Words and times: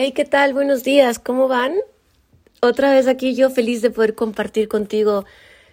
Hey, 0.00 0.12
¿qué 0.12 0.24
tal? 0.24 0.54
Buenos 0.54 0.84
días, 0.84 1.18
¿cómo 1.18 1.48
van? 1.48 1.74
Otra 2.62 2.92
vez 2.92 3.08
aquí 3.08 3.34
yo 3.34 3.50
feliz 3.50 3.82
de 3.82 3.90
poder 3.90 4.14
compartir 4.14 4.68
contigo 4.68 5.24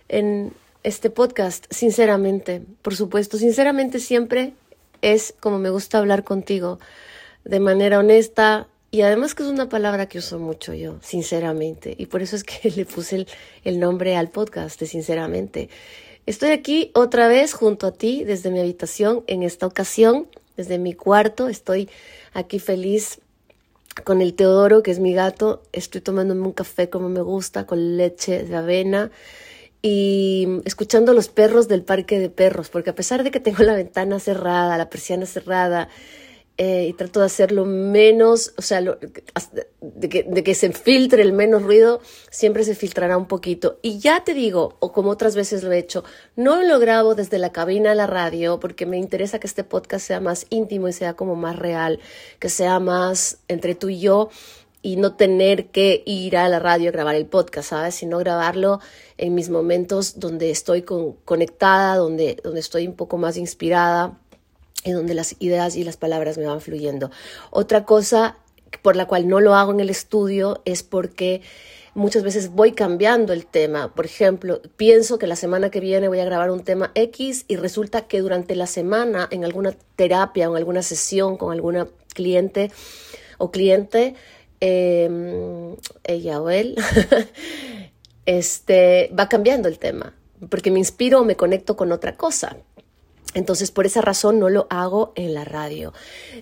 en 0.09 0.51
este 0.81 1.11
podcast, 1.11 1.67
sinceramente, 1.70 2.63
por 2.81 2.95
supuesto, 2.95 3.38
sinceramente 3.38 3.99
siempre 3.99 4.53
es 5.03 5.35
como 5.39 5.59
me 5.59 5.70
gusta 5.70 5.99
hablar 5.99 6.23
contigo, 6.23 6.79
de 7.43 7.59
manera 7.59 7.99
honesta 7.99 8.67
y 8.89 9.01
además 9.01 9.35
que 9.35 9.43
es 9.43 9.49
una 9.49 9.70
palabra 9.70 10.07
que 10.07 10.17
uso 10.17 10.39
mucho 10.39 10.73
yo, 10.73 10.98
sinceramente, 11.03 11.93
y 11.95 12.07
por 12.07 12.23
eso 12.23 12.35
es 12.35 12.43
que 12.43 12.71
le 12.76 12.85
puse 12.85 13.27
el, 13.63 13.79
nombre 13.79 14.15
al 14.15 14.29
podcast 14.29 14.79
de 14.79 14.87
sinceramente. 14.87 15.70
Estoy 16.26 16.49
aquí 16.49 16.89
otra 16.95 17.27
vez 17.27 17.53
junto 17.53 17.85
a 17.85 17.91
ti 17.91 18.23
desde 18.23 18.49
mi 18.49 18.59
habitación, 18.59 19.23
en 19.27 19.43
esta 19.43 19.67
ocasión, 19.67 20.26
desde 20.57 20.79
mi 20.79 20.95
cuarto, 20.95 21.48
estoy 21.48 21.89
aquí 22.34 22.57
feliz 22.57 23.20
con 24.04 24.21
el 24.21 24.34
Teodoro, 24.34 24.84
que 24.84 24.91
es 24.91 24.99
mi 24.99 25.13
gato, 25.13 25.63
estoy 25.71 26.01
tomándome 26.01 26.41
un 26.41 26.54
café 26.54 26.90
como 26.90 27.10
me 27.10 27.21
gusta, 27.21 27.65
con 27.65 27.98
leche 27.98 28.43
de 28.43 28.55
avena 28.55 29.12
y 29.82 30.62
escuchando 30.65 31.13
los 31.13 31.29
perros 31.29 31.68
del 31.68 31.84
parque 31.84 32.20
de 32.20 32.29
perros, 32.29 32.70
porque 32.70 32.90
a 32.90 32.96
pesar 32.96 33.23
de 33.23 33.32
que 33.32 33.40
tengo 33.40 33.63
la 33.63 33.76
ventana 33.76 34.20
cerrada, 34.20 34.77
la 34.77 34.90
persiana 34.90 35.26
cerrada, 35.26 35.90
eh, 36.57 36.87
y 36.89 36.93
trato 36.93 37.20
de 37.20 37.25
hacerlo 37.25 37.65
menos, 37.65 38.53
o 38.57 38.61
sea, 38.61 38.81
de, 38.81 40.09
que, 40.09 40.23
de, 40.23 40.43
que, 40.43 40.55
se 40.55 40.71
filtre 40.71 41.21
el 41.21 41.34
menos 41.34 41.63
ruido, 41.63 41.99
siempre 42.29 42.63
se 42.63 42.75
filtrará 42.75 43.17
un 43.17 43.27
poquito. 43.27 43.77
Y 43.81 43.99
ya 43.99 44.23
te 44.23 44.34
digo, 44.34 44.77
o 44.79 44.93
como 44.93 45.09
otras 45.09 45.35
veces 45.35 45.63
lo 45.63 45.73
he 45.73 45.79
hecho, 45.79 46.05
no 46.37 46.63
lo 46.63 46.79
grabo 46.79 47.13
desde 47.13 47.39
la 47.39 47.51
cabina 47.51 47.89
de 47.89 47.95
la 47.95 48.07
radio 48.07 48.59
porque 48.61 48.85
me 48.85 48.98
interesa 48.98 49.37
que 49.39 49.48
este 49.48 49.65
podcast 49.65 50.07
sea 50.07 50.21
más 50.21 50.45
íntimo 50.49 50.87
y 50.87 50.93
sea 50.93 51.15
como 51.15 51.35
más 51.35 51.57
real, 51.59 51.99
que 52.39 52.48
sea 52.48 52.79
más 52.79 53.39
entre 53.49 53.76
tú 53.76 53.89
y 53.89 53.99
yo 53.99 54.29
y 54.81 54.98
no 54.98 55.15
tener 55.15 55.71
que 55.71 56.03
ir 56.05 56.37
a 56.37 56.48
la 56.48 56.59
radio 56.59 56.89
a 56.89 56.93
grabar 56.93 57.15
el 57.15 57.26
podcast, 57.26 57.70
¿sabes? 57.70 57.95
Sino 57.95 58.20
grabarlo 58.20 58.79
en 59.17 59.33
mis 59.33 59.49
momentos 59.49 60.20
donde 60.20 60.51
estoy 60.51 60.83
con, 60.83 61.13
conectada, 61.26 61.98
donde, 61.98 62.37
donde 62.43 62.59
estoy 62.59 62.87
un 62.87 62.93
poco 62.93 63.17
más 63.17 63.35
inspirada 63.35 64.19
y 64.84 64.91
donde 64.91 65.13
las 65.13 65.35
ideas 65.40 65.75
y 65.75 65.84
las 65.84 65.97
palabras 65.97 66.38
me 66.38 66.45
van 66.45 66.62
fluyendo. 66.62 67.12
Otra 67.51 67.85
cosa 67.85 68.38
por 68.81 68.95
la 68.95 69.07
cual 69.07 69.28
no 69.28 69.40
lo 69.40 69.56
hago 69.56 69.72
en 69.72 69.79
el 69.79 69.90
estudio 69.90 70.62
es 70.66 70.84
porque 70.84 71.41
muchas 71.94 72.23
veces 72.23 72.50
voy 72.50 72.73
cambiando 72.73 73.34
el 73.34 73.45
tema. 73.45 73.94
Por 73.94 74.06
ejemplo, 74.06 74.62
pienso 74.75 75.17
que 75.17 75.28
la 75.28 75.35
semana 75.35 75.69
que 75.69 75.79
viene 75.79 76.07
voy 76.07 76.19
a 76.19 76.25
grabar 76.25 76.51
un 76.51 76.63
tema 76.63 76.91
X 76.94 77.45
y 77.47 77.56
resulta 77.56 78.01
que 78.07 78.19
durante 78.22 78.56
la 78.56 78.67
semana 78.67 79.28
en 79.31 79.45
alguna 79.45 79.75
terapia 79.95 80.50
o 80.50 80.53
en 80.53 80.57
alguna 80.57 80.81
sesión 80.81 81.38
con 81.38 81.51
alguna 81.51 81.88
cliente 82.13 82.72
o 83.38 83.51
cliente, 83.51 84.16
em, 84.59 85.75
ella 86.03 86.41
o 86.41 86.50
él, 86.50 86.75
este, 88.25 89.11
va 89.17 89.29
cambiando 89.29 89.67
el 89.67 89.79
tema 89.79 90.13
porque 90.50 90.71
me 90.71 90.79
inspiro 90.79 91.21
o 91.21 91.25
me 91.25 91.35
conecto 91.35 91.75
con 91.75 91.91
otra 91.91 92.16
cosa. 92.16 92.57
Entonces, 93.35 93.69
por 93.69 93.85
esa 93.85 94.01
razón 94.01 94.40
no 94.40 94.50
lo 94.50 94.66
hago 94.72 95.12
en 95.16 95.35
la 95.35 95.46
radio. 95.46 95.94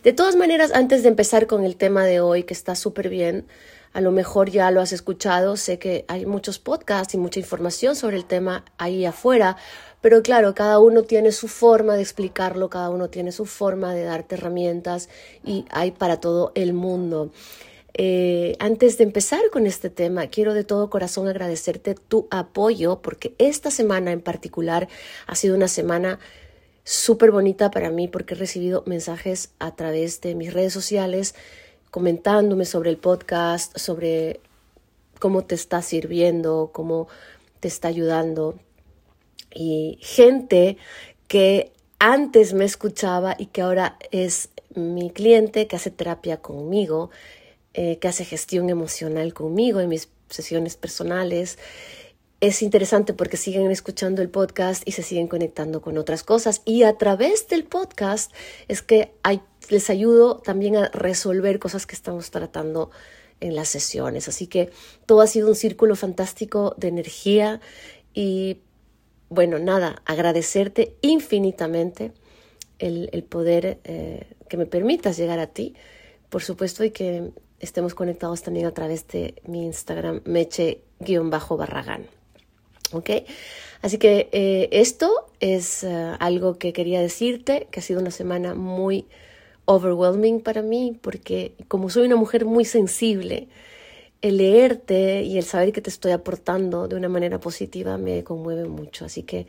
De 0.04 0.14
todas 0.14 0.38
maneras, 0.38 0.72
antes 0.74 1.04
de 1.04 1.10
empezar 1.10 1.48
con 1.48 1.66
el 1.66 1.76
tema 1.76 2.06
de 2.06 2.22
hoy, 2.22 2.44
que 2.44 2.54
está 2.54 2.76
súper 2.76 3.10
bien, 3.10 3.46
a 3.94 4.00
lo 4.00 4.12
mejor 4.12 4.50
ya 4.50 4.72
lo 4.72 4.80
has 4.80 4.94
escuchado, 4.94 5.58
sé 5.58 5.80
que 5.80 6.06
hay 6.08 6.26
muchos 6.26 6.60
podcasts 6.60 7.16
y 7.16 7.18
mucha 7.18 7.40
información 7.40 7.96
sobre 7.96 8.18
el 8.18 8.26
tema 8.26 8.64
ahí 8.78 9.06
afuera, 9.06 9.58
pero 10.02 10.22
claro, 10.22 10.54
cada 10.54 10.80
uno 10.80 11.04
tiene 11.04 11.32
su 11.32 11.48
forma 11.48 11.96
de 11.96 12.04
explicarlo, 12.04 12.70
cada 12.70 12.90
uno 12.92 13.10
tiene 13.10 13.32
su 13.32 13.46
forma 13.46 13.94
de 13.94 14.04
darte 14.04 14.36
herramientas 14.36 15.10
y 15.44 15.66
hay 15.72 15.92
para 15.92 16.20
todo 16.20 16.52
el 16.56 16.74
mundo. 16.74 17.32
Eh, 17.96 18.56
antes 18.60 18.98
de 18.98 19.04
empezar 19.04 19.42
con 19.52 19.68
este 19.68 19.90
tema, 19.90 20.28
quiero 20.28 20.54
de 20.56 20.64
todo 20.64 20.90
corazón 20.90 21.28
agradecerte 21.28 21.94
tu 21.94 22.28
apoyo 22.32 23.02
porque 23.02 23.36
esta 23.38 23.70
semana 23.70 24.12
en 24.12 24.22
particular 24.22 24.88
ha 25.28 25.36
sido 25.36 25.56
una 25.56 25.68
semana 25.68 26.20
súper 26.84 27.32
bonita 27.32 27.72
para 27.72 27.90
mí 27.90 28.08
porque 28.08 28.34
he 28.34 28.38
recibido 28.38 28.84
mensajes 28.86 29.52
a 29.60 29.76
través 29.76 30.22
de 30.22 30.36
mis 30.36 30.54
redes 30.54 30.74
sociales 30.74 31.36
comentándome 31.92 32.66
sobre 32.66 32.90
el 32.90 32.98
podcast, 32.98 33.78
sobre 33.78 34.40
cómo 35.20 35.44
te 35.44 35.56
está 35.56 35.82
sirviendo, 35.82 36.72
cómo 36.74 37.08
te 37.60 37.68
está 37.68 37.88
ayudando. 37.88 38.58
Y 39.54 40.00
gente 40.02 40.78
que 41.28 41.72
antes 42.00 42.54
me 42.54 42.66
escuchaba 42.66 43.36
y 43.38 43.46
que 43.46 43.62
ahora 43.62 43.98
es 44.12 44.50
mi 44.76 45.12
cliente, 45.12 45.68
que 45.68 45.76
hace 45.76 45.92
terapia 45.92 46.38
conmigo, 46.38 47.12
eh, 47.76 48.00
que 48.00 48.08
hace 48.08 48.26
gestión 48.26 48.70
emocional 48.70 49.34
conmigo 49.34 49.80
en 49.80 49.90
mis 49.90 50.10
sesiones 50.30 50.76
personales 50.76 51.60
es 52.44 52.62
interesante 52.62 53.14
porque 53.14 53.38
siguen 53.38 53.72
escuchando 53.72 54.22
el 54.22 54.28
podcast 54.30 54.86
y 54.86 54.92
se 54.92 55.02
siguen 55.02 55.30
conectando 55.30 55.82
con 55.82 55.98
otras 55.98 56.24
cosas. 56.24 56.62
Y 56.66 56.84
a 56.84 56.98
través 56.98 57.48
del 57.48 57.64
podcast 57.64 58.34
es 58.68 58.82
que 58.82 59.14
les 59.70 59.90
ayudo 59.90 60.40
también 60.40 60.76
a 60.76 60.90
resolver 60.90 61.58
cosas 61.60 61.86
que 61.86 61.96
estamos 61.96 62.32
tratando 62.32 62.92
en 63.40 63.56
las 63.56 63.70
sesiones. 63.70 64.28
Así 64.28 64.48
que 64.48 64.72
todo 65.06 65.22
ha 65.22 65.28
sido 65.28 65.48
un 65.48 65.56
círculo 65.56 65.96
fantástico 65.96 66.76
de 66.78 66.90
energía 66.90 67.62
y 68.14 68.60
bueno, 69.30 69.58
nada, 69.58 70.02
agradecerte 70.04 70.98
infinitamente 71.00 72.12
el, 72.78 73.24
poder 73.24 73.80
eh, 73.86 74.28
que 74.50 74.58
me 74.58 74.66
permitas 74.66 75.16
llegar 75.16 75.40
a 75.40 75.48
ti, 75.48 75.76
por 76.30 76.44
supuesto, 76.44 76.84
y 76.84 76.92
que 76.92 77.32
estemos 77.62 77.96
conectados 77.96 78.42
también 78.42 78.66
a 78.66 78.74
través 78.74 79.08
de 79.08 79.36
mi 79.48 79.64
Instagram, 79.64 80.20
meche-barragán. 80.26 82.06
¿Ok? 82.94 83.10
Así 83.82 83.98
que 83.98 84.30
eh, 84.32 84.70
esto 84.72 85.28
es 85.42 85.84
eh, 85.84 86.16
algo 86.20 86.58
que 86.58 86.72
quería 86.72 87.02
decirte, 87.02 87.68
que 87.70 87.82
ha 87.82 87.84
sido 87.84 88.00
una 88.00 88.12
semana 88.12 88.56
muy 88.56 89.06
overwhelming 89.66 90.40
para 90.42 90.62
mí, 90.62 90.98
porque 91.02 91.54
como 91.68 91.90
soy 91.90 92.06
una 92.06 92.16
mujer 92.16 92.46
muy 92.46 92.66
sensible, 92.66 93.50
el 94.22 94.38
leerte 94.38 95.24
y 95.24 95.38
el 95.38 95.44
saber 95.44 95.74
que 95.74 95.82
te 95.82 95.90
estoy 95.90 96.14
aportando 96.14 96.88
de 96.88 96.96
una 96.96 97.10
manera 97.10 97.40
positiva 97.40 97.98
me 97.98 98.24
conmueve 98.24 98.66
mucho. 98.66 99.04
Así 99.04 99.24
que 99.24 99.48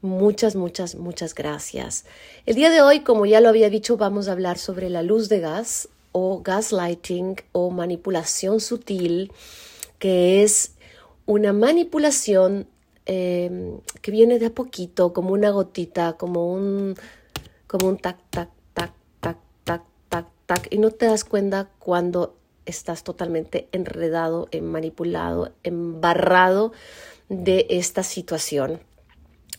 muchas, 0.00 0.54
muchas, 0.54 0.94
muchas 0.94 1.34
gracias. 1.34 2.04
El 2.46 2.54
día 2.54 2.70
de 2.70 2.82
hoy, 2.82 3.00
como 3.00 3.26
ya 3.26 3.40
lo 3.40 3.48
había 3.48 3.68
dicho, 3.68 3.96
vamos 3.96 4.28
a 4.28 4.32
hablar 4.32 4.58
sobre 4.58 4.90
la 4.90 5.02
luz 5.02 5.28
de 5.28 5.40
gas 5.40 5.88
o 6.12 6.40
gaslighting 6.40 7.36
o 7.50 7.70
manipulación 7.70 8.60
sutil, 8.60 9.32
que 9.98 10.44
es 10.44 10.74
una 11.26 11.52
manipulación 11.52 12.68
Em, 13.04 13.80
que 14.00 14.12
viene 14.12 14.38
de 14.38 14.46
a 14.46 14.50
poquito, 14.50 15.12
como 15.12 15.32
una 15.32 15.50
gotita, 15.50 16.12
como 16.14 16.52
un, 16.52 16.94
como 17.66 17.88
un 17.88 17.98
tac, 17.98 18.18
tac, 18.30 18.50
tac, 18.74 18.92
tac, 19.18 19.38
tac, 19.64 19.82
tac, 20.08 20.26
tac, 20.46 20.68
y 20.70 20.78
no 20.78 20.90
te 20.92 21.06
das 21.06 21.24
cuenta 21.24 21.68
cuando 21.80 22.36
estás 22.64 23.02
totalmente 23.02 23.68
enredado, 23.72 24.48
manipulado, 24.60 25.52
embarrado 25.64 26.72
de 27.28 27.66
esta 27.70 28.04
situación 28.04 28.80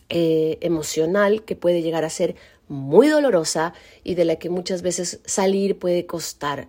eh, 0.08 0.56
emocional 0.62 1.44
que 1.44 1.54
puede 1.54 1.82
llegar 1.82 2.04
a 2.04 2.10
ser 2.10 2.36
muy 2.68 3.08
dolorosa 3.08 3.74
y 4.04 4.14
de 4.14 4.24
la 4.24 4.36
que 4.36 4.48
muchas 4.48 4.80
veces 4.80 5.20
salir 5.26 5.78
puede 5.78 6.06
costar 6.06 6.68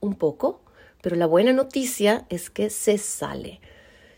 un 0.00 0.16
poco, 0.16 0.60
pero 1.02 1.14
la 1.14 1.26
buena 1.26 1.52
noticia 1.52 2.26
es 2.30 2.50
que 2.50 2.68
se 2.70 2.98
sale 2.98 3.60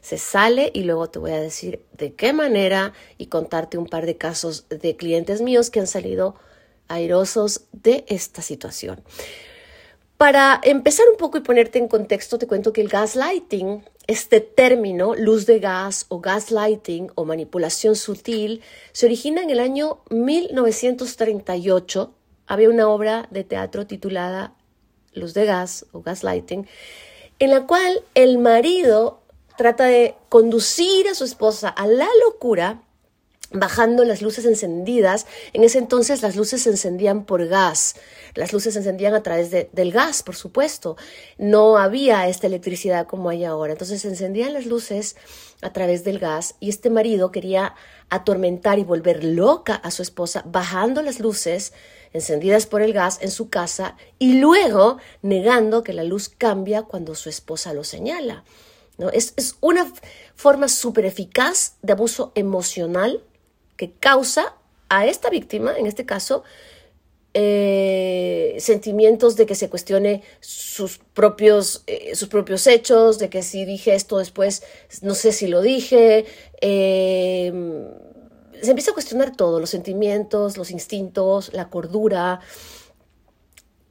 se 0.08 0.16
sale 0.16 0.70
y 0.72 0.84
luego 0.84 1.10
te 1.10 1.18
voy 1.18 1.32
a 1.32 1.40
decir 1.40 1.84
de 1.92 2.14
qué 2.14 2.32
manera 2.32 2.94
y 3.18 3.26
contarte 3.26 3.76
un 3.76 3.84
par 3.84 4.06
de 4.06 4.16
casos 4.16 4.66
de 4.70 4.96
clientes 4.96 5.42
míos 5.42 5.68
que 5.68 5.80
han 5.80 5.86
salido 5.86 6.34
airosos 6.88 7.66
de 7.72 8.06
esta 8.08 8.40
situación. 8.40 9.02
Para 10.16 10.62
empezar 10.64 11.04
un 11.12 11.18
poco 11.18 11.36
y 11.36 11.42
ponerte 11.42 11.78
en 11.78 11.88
contexto, 11.88 12.38
te 12.38 12.46
cuento 12.46 12.72
que 12.72 12.80
el 12.80 12.88
gaslighting, 12.88 13.84
este 14.06 14.40
término, 14.40 15.14
luz 15.14 15.44
de 15.44 15.58
gas 15.58 16.06
o 16.08 16.20
gaslighting 16.20 17.12
o 17.14 17.26
manipulación 17.26 17.94
sutil, 17.94 18.62
se 18.92 19.04
origina 19.04 19.42
en 19.42 19.50
el 19.50 19.60
año 19.60 20.00
1938 20.08 22.14
había 22.46 22.70
una 22.70 22.88
obra 22.88 23.28
de 23.30 23.44
teatro 23.44 23.86
titulada 23.86 24.54
Luz 25.12 25.34
de 25.34 25.44
Gas 25.44 25.84
o 25.92 26.00
Gaslighting, 26.00 26.66
en 27.40 27.50
la 27.50 27.66
cual 27.66 28.02
el 28.14 28.38
marido 28.38 29.20
trata 29.58 29.86
de 29.86 30.14
conducir 30.28 31.08
a 31.08 31.14
su 31.14 31.24
esposa 31.24 31.68
a 31.68 31.88
la 31.88 32.08
locura 32.24 32.80
bajando 33.50 34.04
las 34.04 34.22
luces 34.22 34.44
encendidas. 34.44 35.26
En 35.52 35.64
ese 35.64 35.78
entonces 35.78 36.22
las 36.22 36.36
luces 36.36 36.62
se 36.62 36.70
encendían 36.70 37.24
por 37.24 37.44
gas. 37.48 37.96
Las 38.34 38.52
luces 38.52 38.74
se 38.74 38.80
encendían 38.80 39.14
a 39.14 39.22
través 39.24 39.50
del 39.50 39.90
gas, 39.90 40.22
por 40.22 40.36
supuesto. 40.36 40.96
No 41.38 41.76
había 41.76 42.28
esta 42.28 42.46
electricidad 42.46 43.08
como 43.08 43.30
hay 43.30 43.44
ahora. 43.44 43.72
Entonces 43.72 44.02
se 44.02 44.08
encendían 44.08 44.52
las 44.52 44.64
luces 44.64 45.16
a 45.60 45.72
través 45.72 46.04
del 46.04 46.20
gas 46.20 46.54
y 46.60 46.68
este 46.68 46.88
marido 46.88 47.32
quería 47.32 47.74
atormentar 48.10 48.78
y 48.78 48.84
volver 48.84 49.24
loca 49.24 49.74
a 49.74 49.90
su 49.90 50.02
esposa 50.02 50.44
bajando 50.46 51.02
las 51.02 51.18
luces 51.18 51.72
encendidas 52.12 52.66
por 52.66 52.80
el 52.80 52.92
gas 52.92 53.18
en 53.22 53.32
su 53.32 53.48
casa 53.48 53.96
y 54.20 54.34
luego 54.34 54.98
negando 55.22 55.82
que 55.82 55.94
la 55.94 56.04
luz 56.04 56.28
cambia 56.28 56.82
cuando 56.82 57.16
su 57.16 57.28
esposa 57.28 57.74
lo 57.74 57.82
señala. 57.82 58.44
¿No? 58.98 59.10
Es, 59.10 59.32
es 59.36 59.56
una 59.60 59.90
forma 60.34 60.68
súper 60.68 61.06
eficaz 61.06 61.76
de 61.82 61.92
abuso 61.92 62.32
emocional 62.34 63.22
que 63.76 63.92
causa 63.92 64.56
a 64.88 65.06
esta 65.06 65.30
víctima, 65.30 65.76
en 65.76 65.86
este 65.86 66.04
caso, 66.04 66.42
eh, 67.34 68.56
sentimientos 68.58 69.36
de 69.36 69.46
que 69.46 69.54
se 69.54 69.68
cuestione 69.68 70.22
sus 70.40 70.98
propios, 70.98 71.84
eh, 71.86 72.16
sus 72.16 72.28
propios 72.28 72.66
hechos, 72.66 73.18
de 73.18 73.30
que 73.30 73.42
si 73.42 73.64
dije 73.64 73.94
esto 73.94 74.18
después, 74.18 74.62
no 75.02 75.14
sé 75.14 75.32
si 75.32 75.46
lo 75.46 75.62
dije. 75.62 76.26
Eh, 76.60 77.52
se 78.60 78.70
empieza 78.70 78.90
a 78.90 78.94
cuestionar 78.94 79.36
todo, 79.36 79.60
los 79.60 79.70
sentimientos, 79.70 80.56
los 80.56 80.70
instintos, 80.70 81.52
la 81.52 81.70
cordura. 81.70 82.40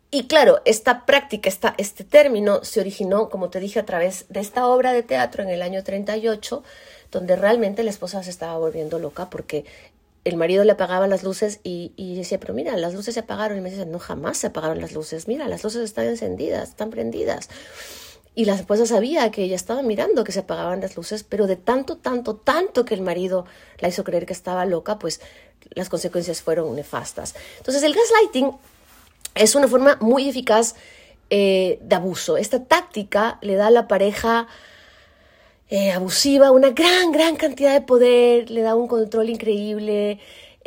Y 0.09 0.27
claro, 0.27 0.61
esta 0.63 1.05
práctica, 1.05 1.49
esta, 1.49 1.75
este 1.77 2.05
término 2.05 2.63
se 2.63 2.79
originó, 2.79 3.29
como 3.29 3.49
te 3.49 3.59
dije, 3.59 3.79
a 3.79 3.85
través 3.85 4.25
de 4.29 4.39
esta 4.39 4.65
obra 4.67 4.93
de 4.93 5.03
teatro 5.03 5.43
en 5.43 5.49
el 5.49 5.61
año 5.61 5.83
38, 5.83 6.63
donde 7.11 7.35
realmente 7.35 7.83
la 7.83 7.89
esposa 7.89 8.23
se 8.23 8.29
estaba 8.29 8.57
volviendo 8.57 8.99
loca 8.99 9.29
porque 9.29 9.65
el 10.23 10.37
marido 10.37 10.63
le 10.63 10.73
apagaba 10.73 11.07
las 11.07 11.23
luces 11.23 11.59
y, 11.63 12.15
decía, 12.15 12.39
pero 12.39 12.53
mira, 12.53 12.75
las 12.77 12.93
luces 12.93 13.13
se 13.13 13.21
apagaron. 13.21 13.57
Y 13.57 13.61
me 13.61 13.69
dice, 13.69 13.85
no, 13.85 13.99
jamás 13.99 14.37
se 14.37 14.47
apagaron 14.47 14.79
las 14.79 14.93
luces. 14.93 15.27
Mira, 15.27 15.47
las 15.47 15.63
luces 15.63 15.81
están 15.83 16.05
encendidas, 16.05 16.69
están 16.69 16.89
prendidas. 16.89 17.49
Y 18.35 18.45
la 18.45 18.55
esposa 18.55 18.85
sabía 18.85 19.31
que 19.31 19.43
ella 19.43 19.55
estaba 19.55 19.81
mirando 19.83 20.23
que 20.23 20.31
se 20.31 20.39
apagaban 20.39 20.81
las 20.81 20.95
luces, 20.95 21.23
pero 21.23 21.47
de 21.47 21.55
tanto, 21.55 21.97
tanto, 21.97 22.35
tanto 22.35 22.85
que 22.85 22.93
el 22.93 23.01
marido 23.01 23.45
la 23.79 23.87
hizo 23.87 24.03
creer 24.03 24.25
que 24.25 24.33
estaba 24.33 24.65
loca, 24.65 24.99
pues 24.99 25.21
las 25.71 25.89
consecuencias 25.89 26.41
fueron 26.41 26.75
nefastas. 26.75 27.33
Entonces 27.57 27.81
el 27.83 27.93
gaslighting 27.93 28.51
es 29.37 29.55
una 29.55 29.67
forma 29.67 29.97
muy 30.01 30.29
eficaz 30.29 30.75
eh, 31.29 31.79
de 31.81 31.95
abuso. 31.95 32.37
Esta 32.37 32.65
táctica 32.65 33.37
le 33.41 33.55
da 33.55 33.67
a 33.67 33.71
la 33.71 33.87
pareja 33.87 34.47
eh, 35.69 35.91
abusiva 35.91 36.51
una 36.51 36.69
gran, 36.69 37.11
gran 37.11 37.35
cantidad 37.35 37.73
de 37.73 37.81
poder, 37.81 38.49
le 38.49 38.61
da 38.61 38.75
un 38.75 38.87
control 38.87 39.29
increíble, 39.29 40.19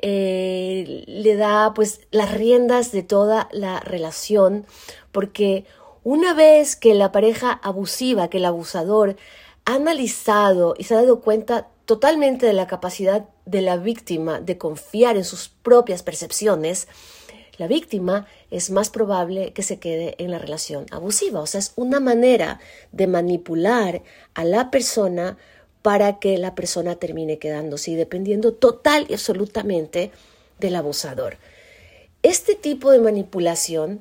eh, 0.03 1.05
le 1.07 1.37
da 1.37 1.73
pues 1.75 2.01
las 2.11 2.33
riendas 2.33 2.93
de 2.93 3.03
toda 3.03 3.49
la 3.53 3.81
relación, 3.81 4.67
porque 5.13 5.65
una 6.05 6.35
vez 6.35 6.77
que 6.77 6.95
la 6.95 7.13
pareja 7.13 7.53
abusiva, 7.63 8.29
que 8.29 8.39
el 8.39 8.45
abusador 8.45 9.17
ha 9.65 9.75
analizado 9.75 10.75
y 10.77 10.85
se 10.85 10.95
ha 10.95 10.99
dado 10.99 11.21
cuenta 11.21 11.69
totalmente 11.87 12.47
de 12.47 12.53
la 12.53 12.67
capacidad 12.67 13.25
de 13.47 13.63
la 13.63 13.77
víctima 13.77 14.41
de 14.41 14.59
confiar 14.59 15.17
en 15.17 15.25
sus 15.25 15.49
propias 15.49 16.03
percepciones, 16.03 16.89
la 17.61 17.69
víctima 17.69 18.27
es 18.51 18.71
más 18.71 18.89
probable 18.89 19.53
que 19.53 19.63
se 19.63 19.79
quede 19.79 20.15
en 20.17 20.31
la 20.31 20.39
relación 20.39 20.87
abusiva. 20.91 21.41
O 21.41 21.47
sea, 21.47 21.59
es 21.59 21.75
una 21.77 22.01
manera 22.01 22.59
de 22.91 23.07
manipular 23.07 24.01
a 24.33 24.45
la 24.45 24.71
persona 24.71 25.37
para 25.83 26.19
que 26.19 26.39
la 26.39 26.55
persona 26.55 26.95
termine 26.97 27.39
quedándose 27.39 27.91
y 27.91 27.97
dependiendo 27.97 28.55
total 28.55 29.05
y 29.11 29.13
absolutamente 29.13 30.11
del 30.59 30.75
abusador. 30.75 31.37
Este 32.23 32.55
tipo 32.55 32.93
de 32.93 33.01
manipulación 33.01 34.01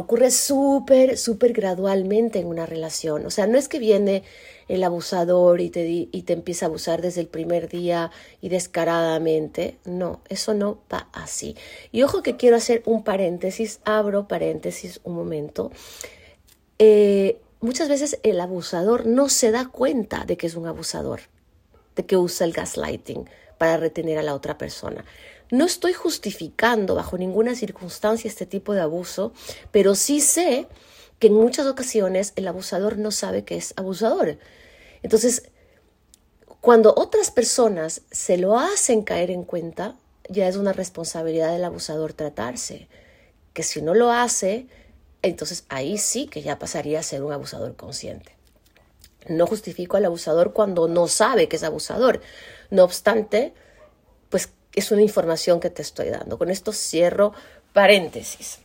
ocurre 0.00 0.30
súper, 0.30 1.16
súper 1.16 1.52
gradualmente 1.52 2.38
en 2.38 2.46
una 2.46 2.66
relación. 2.66 3.26
O 3.26 3.30
sea, 3.30 3.46
no 3.46 3.58
es 3.58 3.68
que 3.68 3.78
viene 3.78 4.22
el 4.68 4.84
abusador 4.84 5.60
y 5.60 5.70
te, 5.70 5.86
y 5.88 6.22
te 6.22 6.32
empieza 6.32 6.66
a 6.66 6.68
abusar 6.68 7.02
desde 7.02 7.20
el 7.20 7.26
primer 7.26 7.68
día 7.68 8.10
y 8.40 8.48
descaradamente. 8.48 9.78
No, 9.84 10.20
eso 10.28 10.54
no 10.54 10.80
va 10.92 11.08
así. 11.12 11.56
Y 11.92 12.02
ojo 12.02 12.22
que 12.22 12.36
quiero 12.36 12.56
hacer 12.56 12.82
un 12.86 13.04
paréntesis, 13.04 13.80
abro 13.84 14.28
paréntesis 14.28 15.00
un 15.04 15.14
momento. 15.14 15.70
Eh, 16.78 17.40
muchas 17.60 17.88
veces 17.88 18.18
el 18.22 18.40
abusador 18.40 19.06
no 19.06 19.28
se 19.28 19.50
da 19.50 19.68
cuenta 19.68 20.24
de 20.24 20.36
que 20.36 20.46
es 20.46 20.54
un 20.54 20.66
abusador, 20.66 21.20
de 21.96 22.06
que 22.06 22.16
usa 22.16 22.46
el 22.46 22.52
gaslighting 22.52 23.28
para 23.58 23.76
retener 23.76 24.18
a 24.18 24.22
la 24.22 24.34
otra 24.34 24.56
persona. 24.56 25.04
No 25.50 25.64
estoy 25.64 25.92
justificando 25.92 26.94
bajo 26.94 27.18
ninguna 27.18 27.54
circunstancia 27.54 28.28
este 28.28 28.46
tipo 28.46 28.72
de 28.74 28.80
abuso, 28.80 29.32
pero 29.72 29.94
sí 29.94 30.20
sé 30.20 30.68
que 31.18 31.26
en 31.26 31.34
muchas 31.34 31.66
ocasiones 31.66 32.32
el 32.36 32.48
abusador 32.48 32.98
no 32.98 33.10
sabe 33.10 33.44
que 33.44 33.56
es 33.56 33.74
abusador. 33.76 34.38
Entonces, 35.02 35.50
cuando 36.60 36.94
otras 36.96 37.30
personas 37.30 38.02
se 38.10 38.36
lo 38.36 38.58
hacen 38.58 39.02
caer 39.02 39.30
en 39.30 39.44
cuenta, 39.44 39.96
ya 40.28 40.46
es 40.46 40.56
una 40.56 40.72
responsabilidad 40.72 41.52
del 41.52 41.64
abusador 41.64 42.12
tratarse. 42.12 42.88
Que 43.52 43.62
si 43.62 43.82
no 43.82 43.94
lo 43.94 44.12
hace, 44.12 44.68
entonces 45.22 45.64
ahí 45.68 45.98
sí 45.98 46.26
que 46.26 46.42
ya 46.42 46.58
pasaría 46.58 47.00
a 47.00 47.02
ser 47.02 47.22
un 47.22 47.32
abusador 47.32 47.74
consciente. 47.76 48.36
No 49.28 49.46
justifico 49.46 49.96
al 49.96 50.04
abusador 50.04 50.52
cuando 50.52 50.86
no 50.86 51.08
sabe 51.08 51.48
que 51.48 51.56
es 51.56 51.64
abusador. 51.64 52.20
No 52.70 52.84
obstante, 52.84 53.52
es 54.74 54.90
una 54.90 55.02
información 55.02 55.60
que 55.60 55.70
te 55.70 55.82
estoy 55.82 56.10
dando. 56.10 56.38
Con 56.38 56.50
esto 56.50 56.72
cierro 56.72 57.32
paréntesis. 57.72 58.58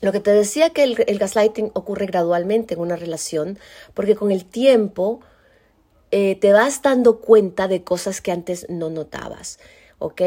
Lo 0.00 0.10
que 0.10 0.20
te 0.20 0.32
decía 0.32 0.70
que 0.70 0.82
el, 0.82 1.18
gaslighting 1.18 1.70
ocurre 1.74 2.06
gradualmente 2.06 2.74
en 2.74 2.80
una 2.80 2.96
relación, 2.96 3.58
porque 3.94 4.16
con 4.16 4.32
el 4.32 4.44
tiempo 4.44 5.20
eh, 6.10 6.36
te 6.36 6.52
vas 6.52 6.82
dando 6.82 7.20
cuenta 7.20 7.68
de 7.68 7.84
cosas 7.84 8.20
que 8.20 8.32
antes 8.32 8.66
no 8.68 8.90
notabas. 8.90 9.60
¿Ok? 9.98 10.20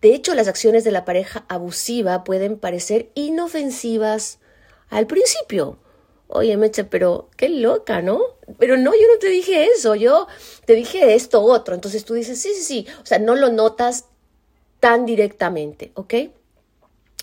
De 0.00 0.14
hecho, 0.14 0.34
las 0.34 0.46
acciones 0.46 0.84
de 0.84 0.92
la 0.92 1.04
pareja 1.04 1.44
abusiva 1.48 2.22
pueden 2.22 2.56
parecer 2.58 3.10
inofensivas 3.14 4.38
al 4.90 5.08
principio. 5.08 5.78
Oye, 6.28 6.56
Meche, 6.56 6.84
pero 6.84 7.28
qué 7.36 7.48
loca, 7.48 8.02
¿no? 8.02 8.20
Pero 8.58 8.76
no, 8.76 8.92
yo 8.92 9.06
no 9.12 9.18
te 9.18 9.28
dije 9.28 9.66
eso, 9.66 9.94
yo 9.94 10.28
te 10.64 10.74
dije 10.74 11.14
esto 11.14 11.42
otro. 11.42 11.74
Entonces 11.74 12.04
tú 12.04 12.14
dices, 12.14 12.40
sí, 12.40 12.52
sí, 12.54 12.62
sí. 12.62 12.86
O 13.02 13.06
sea, 13.06 13.18
no 13.18 13.34
lo 13.34 13.50
notas 13.50 14.06
tan 14.80 15.06
directamente, 15.06 15.92
¿ok? 15.94 16.14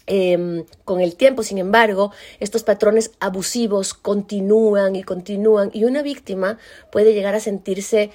Em, 0.06 0.66
con 0.84 1.00
el 1.00 1.16
tiempo, 1.16 1.44
sin 1.44 1.60
embargo, 1.60 2.12
estos 2.42 2.64
patrones 2.64 3.12
abusivos 3.22 3.94
continúan 3.94 4.98
y 4.98 5.04
continúan 5.04 5.70
y 5.74 5.86
una 5.86 6.02
víctima 6.02 6.58
puede 6.92 7.14
llegar 7.14 7.36
a 7.36 7.40
sentirse 7.40 8.12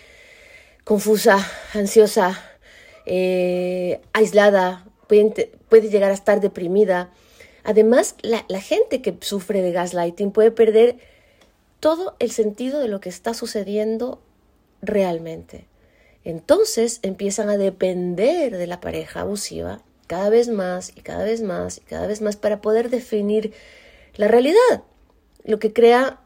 confusa, 0.85 1.39
ansiosa, 1.73 2.43
eh, 3.07 4.03
aislada, 4.13 4.87
puede, 5.07 5.51
puede, 5.71 5.89
llegar 5.89 6.11
a 6.11 6.15
estar 6.15 6.41
deprimida. 6.41 7.11
Además, 7.65 8.17
la, 8.21 8.45
la 8.49 8.61
gente 8.61 9.01
que 9.01 9.17
sufre 9.21 9.63
de 9.63 9.73
gaslighting 9.73 10.31
puede 10.31 10.51
perder 10.51 10.97
todo 11.81 12.17
el 12.19 12.31
sentido 12.33 12.81
de 12.81 12.89
lo 12.89 13.01
que 13.01 13.09
está 13.09 13.33
sucediendo 13.33 14.21
realmente. 14.83 15.68
Entonces 16.29 16.99
empiezan 17.01 17.49
a 17.49 17.57
depender 17.57 18.59
de 18.59 18.67
la 18.67 18.83
pareja 18.83 19.23
abusiva 19.23 19.81
cada 20.07 20.29
vez 20.29 20.51
más 20.51 20.93
y 20.95 21.01
cada 21.01 21.25
vez 21.25 21.41
más 21.41 21.79
y 21.79 21.81
cada 21.81 22.07
vez 22.07 22.21
más 22.21 22.37
para 22.37 22.61
poder 22.61 22.91
definir 22.91 23.55
la 24.15 24.29
realidad, 24.29 24.83
lo 25.45 25.59
que 25.59 25.73
crea, 25.73 26.21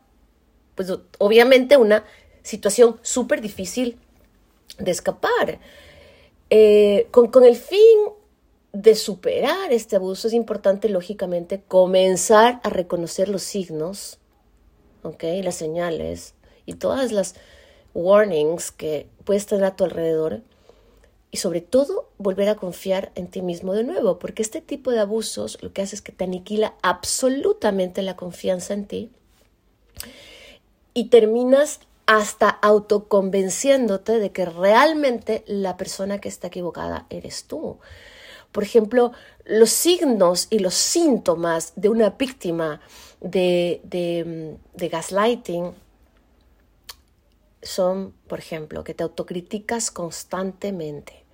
pues 0.75 0.93
obviamente 1.19 1.77
una 1.77 2.05
situación 2.43 2.99
súper 3.03 3.41
difícil 3.41 3.97
de 4.77 4.91
escapar. 4.91 5.61
Eh, 6.51 7.07
con, 7.13 7.29
con 7.29 7.45
el 7.45 7.55
fin 7.55 7.79
de 8.73 8.97
superar 8.97 9.73
este 9.73 9.95
abuso 9.95 10.27
es 10.27 10.35
importante, 10.35 10.89
lógicamente, 10.89 11.63
comenzar 11.69 12.61
a 12.65 12.71
reconocer 12.71 13.29
los 13.29 13.45
signos, 13.45 14.19
¿ok? 15.05 15.23
Las 15.45 15.55
señales 15.55 16.35
y 16.67 16.73
todas 16.73 17.13
las 17.13 17.37
warnings 17.95 18.73
que 18.73 19.07
puedes 19.25 19.47
tener 19.47 19.64
a 19.64 19.76
tu 19.76 19.85
alrededor 19.85 20.43
y 21.31 21.38
sobre 21.38 21.62
todo 21.62 22.11
volver 22.19 22.49
a 22.50 22.57
confiar 22.57 23.11
en 23.14 23.26
ti 23.26 23.41
mismo 23.41 23.73
de 23.73 23.85
nuevo, 23.85 24.19
porque 24.19 24.43
este 24.43 24.61
tipo 24.61 24.91
de 24.91 25.00
abusos 25.00 25.59
lo 25.62 25.73
que 25.73 25.83
hace 25.83 25.97
es 25.97 26.02
que 26.02 26.12
te 26.12 26.25
aniquila 26.25 26.75
absolutamente 26.83 28.02
la 28.02 28.17
confianza 28.17 28.75
en 28.75 28.87
ti 28.87 29.11
y 30.95 31.09
terminas 31.09 31.81
hasta 32.07 32.50
autoconvenciéndote 32.50 34.19
de 34.19 34.31
que 34.31 34.45
realmente 34.45 35.43
la 35.47 35.76
persona 35.76 36.21
que 36.21 36.29
está 36.29 36.49
equivocada 36.49 37.07
eres 37.09 37.45
tú. 37.45 37.79
Por 38.50 38.62
ejemplo, 38.62 39.12
los 39.47 39.71
signos 39.71 40.49
y 40.50 40.59
los 40.59 40.75
síntomas 40.75 41.73
de 41.76 41.88
una 41.88 42.11
víctima 42.11 42.83
de, 43.21 43.81
de, 43.85 44.59
de 44.75 44.88
gaslighting 44.88 45.73
son, 47.62 48.12
por 48.26 48.38
ejemplo, 48.38 48.85
que 48.85 48.95
te 48.95 49.02
autocriticas 49.02 49.90
constantemente. 49.90 51.25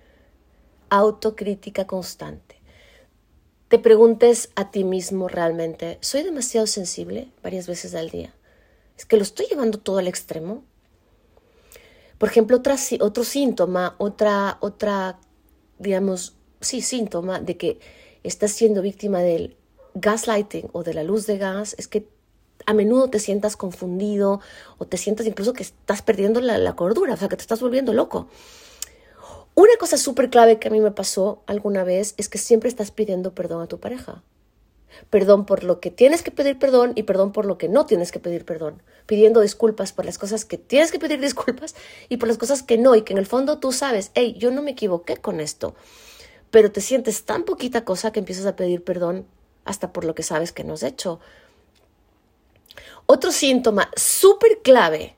Autocrítica 0.89 1.85
constante. 1.87 2.59
Te 3.67 3.77
preguntes 3.77 4.49
a 4.55 4.71
ti 4.71 4.83
mismo 4.83 5.27
realmente, 5.27 5.99
¿soy 6.01 6.23
demasiado 6.23 6.65
sensible 6.65 7.31
varias 7.43 7.67
veces 7.67 7.93
al 7.93 8.09
día? 8.09 8.33
¿Es 8.97 9.05
que 9.05 9.17
lo 9.17 9.23
estoy 9.23 9.45
llevando 9.47 9.77
todo 9.79 9.99
al 9.99 10.07
extremo? 10.07 10.63
Por 12.17 12.29
ejemplo, 12.29 12.57
otra, 12.57 12.75
otro 12.99 13.23
síntoma, 13.23 13.95
otra, 13.99 14.57
otra, 14.61 15.19
digamos, 15.77 16.35
sí, 16.61 16.81
síntoma 16.81 17.39
de 17.39 17.57
que 17.57 17.79
estás 18.23 18.51
siendo 18.51 18.81
víctima 18.81 19.19
del 19.19 19.55
gaslighting 19.93 20.69
o 20.73 20.83
de 20.83 20.93
la 20.93 21.03
luz 21.03 21.27
de 21.27 21.37
gas 21.37 21.75
es 21.77 21.87
que 21.87 22.07
a 22.65 22.73
menudo 22.73 23.09
te 23.09 23.19
sientas 23.19 23.55
confundido 23.55 24.41
o 24.77 24.85
te 24.85 24.97
sientas 24.97 25.25
incluso 25.25 25.53
que 25.53 25.63
estás 25.63 26.01
perdiendo 26.01 26.41
la, 26.41 26.75
cordura, 26.75 27.13
o 27.13 27.17
sea, 27.17 27.29
que 27.29 27.35
te 27.35 27.41
estás 27.41 27.61
volviendo 27.61 27.93
loco. 27.93 28.27
Una 29.55 29.75
cosa 29.79 29.97
súper 29.97 30.29
clave 30.29 30.59
que 30.59 30.67
a 30.67 30.71
mí 30.71 30.79
me 30.79 30.91
pasó 30.91 31.43
alguna 31.45 31.83
vez 31.83 32.13
es 32.17 32.29
que 32.29 32.37
siempre 32.37 32.69
estás 32.69 32.91
pidiendo 32.91 33.33
perdón 33.33 33.61
a 33.61 33.67
tu 33.67 33.79
pareja. 33.79 34.23
Perdón 35.09 35.45
por 35.45 35.63
lo 35.63 35.79
que 35.79 35.91
tienes 35.91 36.23
que 36.23 36.31
pedir 36.31 36.57
perdón 36.57 36.93
y 36.95 37.03
perdón 37.03 37.31
por 37.31 37.45
lo 37.45 37.57
que 37.57 37.69
no 37.69 37.85
tienes 37.85 38.11
que 38.11 38.19
pedir 38.19 38.45
perdón. 38.45 38.81
Pidiendo 39.05 39.41
disculpas 39.41 39.93
por 39.93 40.05
las 40.05 40.17
cosas 40.17 40.45
que 40.45 40.57
tienes 40.57 40.91
que 40.91 40.99
pedir 40.99 41.19
disculpas 41.19 41.75
y 42.09 42.17
por 42.17 42.27
las 42.27 42.37
cosas 42.37 42.63
que 42.63 42.77
no 42.77 42.95
y 42.95 43.03
que 43.03 43.13
en 43.13 43.19
el 43.19 43.25
fondo 43.25 43.59
tú 43.59 43.71
sabes, 43.71 44.11
hey, 44.15 44.35
yo 44.37 44.51
no 44.51 44.61
me 44.61 44.71
equivoqué 44.71 45.17
con 45.17 45.39
esto. 45.39 45.75
Pero 46.51 46.71
te 46.71 46.81
sientes 46.81 47.23
tan 47.25 47.43
poquita 47.43 47.85
cosa 47.85 48.11
que 48.11 48.19
empiezas 48.19 48.45
a 48.45 48.55
pedir 48.55 48.83
perdón 48.83 49.25
hasta 49.65 49.93
por 49.93 50.05
lo 50.05 50.15
que 50.15 50.23
sabes 50.23 50.51
que 50.51 50.63
no 50.63 50.73
has 50.73 50.83
hecho. 50.83 51.19
Otro 53.05 53.31
síntoma 53.31 53.89
súper 53.95 54.61
clave 54.61 55.15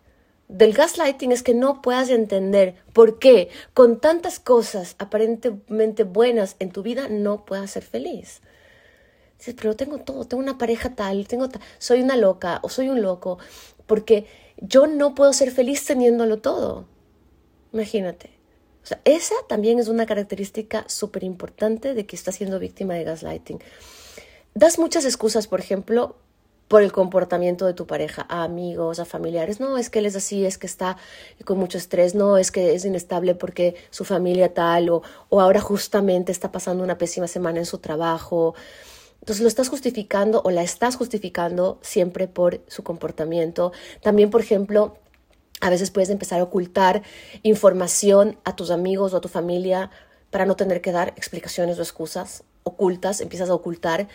del 0.47 0.73
gaslighting 0.73 1.31
es 1.31 1.43
que 1.43 1.53
no 1.53 1.81
puedas 1.81 2.09
entender 2.09 2.75
por 2.93 3.19
qué 3.19 3.49
con 3.73 3.99
tantas 3.99 4.39
cosas 4.39 4.95
aparentemente 4.99 6.03
buenas 6.03 6.57
en 6.59 6.71
tu 6.71 6.83
vida 6.83 7.07
no 7.09 7.45
puedas 7.45 7.71
ser 7.71 7.83
feliz. 7.83 8.41
Dices, 9.37 9.55
pero 9.59 9.75
tengo 9.75 9.97
todo, 9.99 10.25
tengo 10.25 10.43
una 10.43 10.57
pareja 10.57 10.93
tal, 10.93 11.27
tengo 11.27 11.47
soy 11.79 12.01
una 12.01 12.17
loca 12.17 12.59
o 12.63 12.69
soy 12.69 12.89
un 12.89 13.01
loco, 13.01 13.39
porque 13.87 14.27
yo 14.57 14.87
no 14.87 15.15
puedo 15.15 15.33
ser 15.33 15.51
feliz 15.51 15.83
teniéndolo 15.85 16.39
todo. 16.39 16.85
Imagínate. 17.73 18.29
O 18.83 18.85
sea, 18.85 18.99
esa 19.05 19.35
también 19.47 19.79
es 19.79 19.87
una 19.87 20.05
característica 20.05 20.85
súper 20.87 21.23
importante 21.23 21.93
de 21.93 22.05
que 22.05 22.15
estás 22.15 22.35
siendo 22.35 22.59
víctima 22.59 22.95
de 22.95 23.03
gaslighting. 23.03 23.59
Das 24.53 24.79
muchas 24.79 25.05
excusas, 25.05 25.47
por 25.47 25.59
ejemplo, 25.59 26.17
por 26.71 26.83
el 26.83 26.93
comportamiento 26.93 27.65
de 27.65 27.73
tu 27.73 27.85
pareja, 27.85 28.25
a 28.29 28.43
amigos, 28.43 29.01
a 29.01 29.03
familiares. 29.03 29.59
No, 29.59 29.77
es 29.77 29.89
que 29.89 29.99
él 29.99 30.05
es 30.05 30.15
así, 30.15 30.45
es 30.45 30.57
que 30.57 30.67
está 30.67 30.95
con 31.43 31.57
mucho 31.57 31.77
estrés, 31.77 32.15
no, 32.15 32.37
es 32.37 32.49
que 32.49 32.73
es 32.73 32.85
inestable 32.85 33.35
porque 33.35 33.75
su 33.89 34.05
familia 34.05 34.53
tal, 34.53 34.89
o, 34.89 35.01
o 35.27 35.41
ahora 35.41 35.59
justamente 35.59 36.31
está 36.31 36.49
pasando 36.53 36.81
una 36.81 36.97
pésima 36.97 37.27
semana 37.27 37.59
en 37.59 37.65
su 37.65 37.79
trabajo. 37.79 38.55
Entonces 39.19 39.41
lo 39.41 39.49
estás 39.49 39.67
justificando 39.67 40.41
o 40.45 40.49
la 40.49 40.63
estás 40.63 40.95
justificando 40.95 41.77
siempre 41.81 42.29
por 42.29 42.61
su 42.67 42.83
comportamiento. 42.83 43.73
También, 44.01 44.29
por 44.29 44.39
ejemplo, 44.39 44.95
a 45.59 45.69
veces 45.69 45.91
puedes 45.91 46.09
empezar 46.09 46.39
a 46.39 46.43
ocultar 46.43 47.03
información 47.43 48.37
a 48.45 48.55
tus 48.55 48.71
amigos 48.71 49.13
o 49.13 49.17
a 49.17 49.21
tu 49.21 49.27
familia 49.27 49.91
para 50.29 50.45
no 50.45 50.55
tener 50.55 50.79
que 50.79 50.93
dar 50.93 51.09
explicaciones 51.17 51.77
o 51.79 51.81
excusas 51.81 52.45
ocultas, 52.63 53.19
empiezas 53.19 53.49
a 53.49 53.55
ocultar 53.55 54.07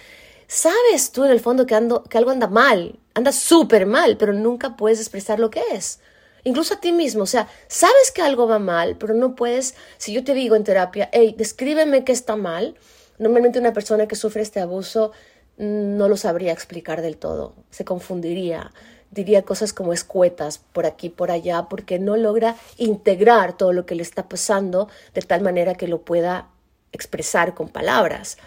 Sabes 0.49 1.11
tú 1.11 1.25
en 1.25 1.33
el 1.33 1.41
fondo 1.41 1.67
que, 1.67 1.75
ando, 1.75 2.05
que 2.05 2.19
algo 2.19 2.31
anda 2.31 2.47
mal, 2.47 2.99
anda 3.15 3.33
súper 3.33 3.87
mal, 3.87 4.17
pero 4.17 4.33
nunca 4.33 4.77
puedes 4.77 5.01
expresar 5.01 5.41
lo 5.41 5.51
que 5.51 5.63
es. 5.73 6.01
Incluso 6.45 6.75
a 6.75 6.81
ti 6.81 6.93
mismo, 6.93 7.25
o 7.25 7.27
sea, 7.27 7.49
sabes 7.67 8.13
que 8.15 8.23
algo 8.23 8.47
va 8.47 8.61
mal, 8.61 8.97
pero 8.97 9.15
no 9.15 9.35
puedes, 9.35 9.75
si 9.99 10.13
yo 10.13 10.23
te 10.23 10.33
digo 10.33 10.55
en 10.55 10.63
terapia, 10.63 11.11
hey, 11.13 11.35
descríbeme 11.37 12.05
qué 12.05 12.13
está 12.13 12.37
mal, 12.37 12.77
normalmente 13.19 13.59
una 13.59 13.73
persona 13.73 14.07
que 14.07 14.15
sufre 14.15 14.43
este 14.43 14.61
abuso 14.61 15.11
mm, 15.59 15.97
no 15.97 16.09
lo 16.09 16.17
sabría 16.17 16.53
explicar 16.53 17.03
del 17.03 17.17
todo, 17.17 17.55
se 17.71 17.85
confundiría, 17.85 18.73
diría 19.11 19.43
cosas 19.43 19.73
como 19.73 19.93
escuetas 19.93 20.59
por 20.59 20.87
aquí, 20.87 21.09
por 21.09 21.33
allá, 21.33 21.65
porque 21.69 21.99
no 21.99 22.17
logra 22.17 22.55
integrar 22.77 23.57
todo 23.57 23.73
lo 23.73 23.85
que 23.85 23.97
le 23.97 24.03
está 24.03 24.29
pasando 24.29 24.89
de 25.15 25.23
tal 25.23 25.41
manera 25.41 25.75
que 25.75 25.89
lo 25.89 26.03
pueda 26.03 26.51
expresar 26.93 27.55
con 27.55 27.69
palabras. 27.69 28.39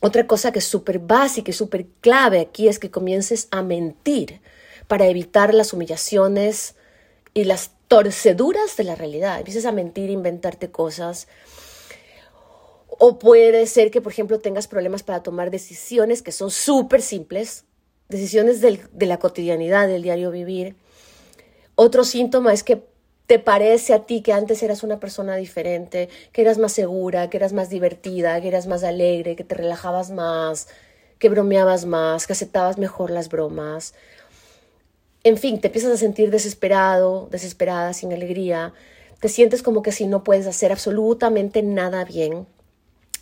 Otra 0.00 0.26
cosa 0.26 0.50
que 0.50 0.60
es 0.60 0.64
súper 0.64 0.98
básica 0.98 1.50
y 1.50 1.54
súper 1.54 1.86
clave 2.00 2.40
aquí 2.40 2.68
es 2.68 2.78
que 2.78 2.90
comiences 2.90 3.48
a 3.50 3.62
mentir 3.62 4.40
para 4.88 5.06
evitar 5.06 5.52
las 5.52 5.72
humillaciones 5.72 6.74
y 7.34 7.44
las 7.44 7.72
torceduras 7.86 8.76
de 8.76 8.84
la 8.84 8.94
realidad. 8.94 9.38
Empieces 9.38 9.66
a 9.66 9.72
mentir, 9.72 10.10
inventarte 10.10 10.70
cosas. 10.70 11.28
O 12.88 13.18
puede 13.18 13.66
ser 13.66 13.90
que, 13.90 14.00
por 14.00 14.12
ejemplo, 14.12 14.40
tengas 14.40 14.68
problemas 14.68 15.02
para 15.02 15.22
tomar 15.22 15.50
decisiones 15.50 16.22
que 16.22 16.32
son 16.32 16.50
súper 16.50 17.02
simples, 17.02 17.64
decisiones 18.08 18.60
de 18.60 19.06
la 19.06 19.18
cotidianidad, 19.18 19.86
del 19.86 20.02
diario 20.02 20.30
vivir. 20.30 20.76
Otro 21.74 22.04
síntoma 22.04 22.52
es 22.52 22.64
que 22.64 22.89
te 23.30 23.38
parece 23.38 23.94
a 23.94 24.06
ti 24.06 24.22
que 24.22 24.32
antes 24.32 24.60
eras 24.60 24.82
una 24.82 24.98
persona 24.98 25.36
diferente, 25.36 26.08
que 26.32 26.42
eras 26.42 26.58
más 26.58 26.72
segura, 26.72 27.30
que 27.30 27.36
eras 27.36 27.52
más 27.52 27.70
divertida, 27.70 28.40
que 28.40 28.48
eras 28.48 28.66
más 28.66 28.82
alegre, 28.82 29.36
que 29.36 29.44
te 29.44 29.54
relajabas 29.54 30.10
más, 30.10 30.66
que 31.20 31.28
bromeabas 31.28 31.84
más, 31.86 32.26
que 32.26 32.32
aceptabas 32.32 32.76
mejor 32.76 33.12
las 33.12 33.28
bromas. 33.28 33.94
En 35.22 35.36
fin, 35.36 35.60
te 35.60 35.68
empiezas 35.68 35.92
a 35.92 35.96
sentir 35.96 36.32
desesperado, 36.32 37.28
desesperada, 37.30 37.92
sin 37.92 38.12
alegría. 38.12 38.74
Te 39.20 39.28
sientes 39.28 39.62
como 39.62 39.82
que 39.82 39.92
si 39.92 40.08
no 40.08 40.24
puedes 40.24 40.48
hacer 40.48 40.72
absolutamente 40.72 41.62
nada 41.62 42.04
bien. 42.04 42.48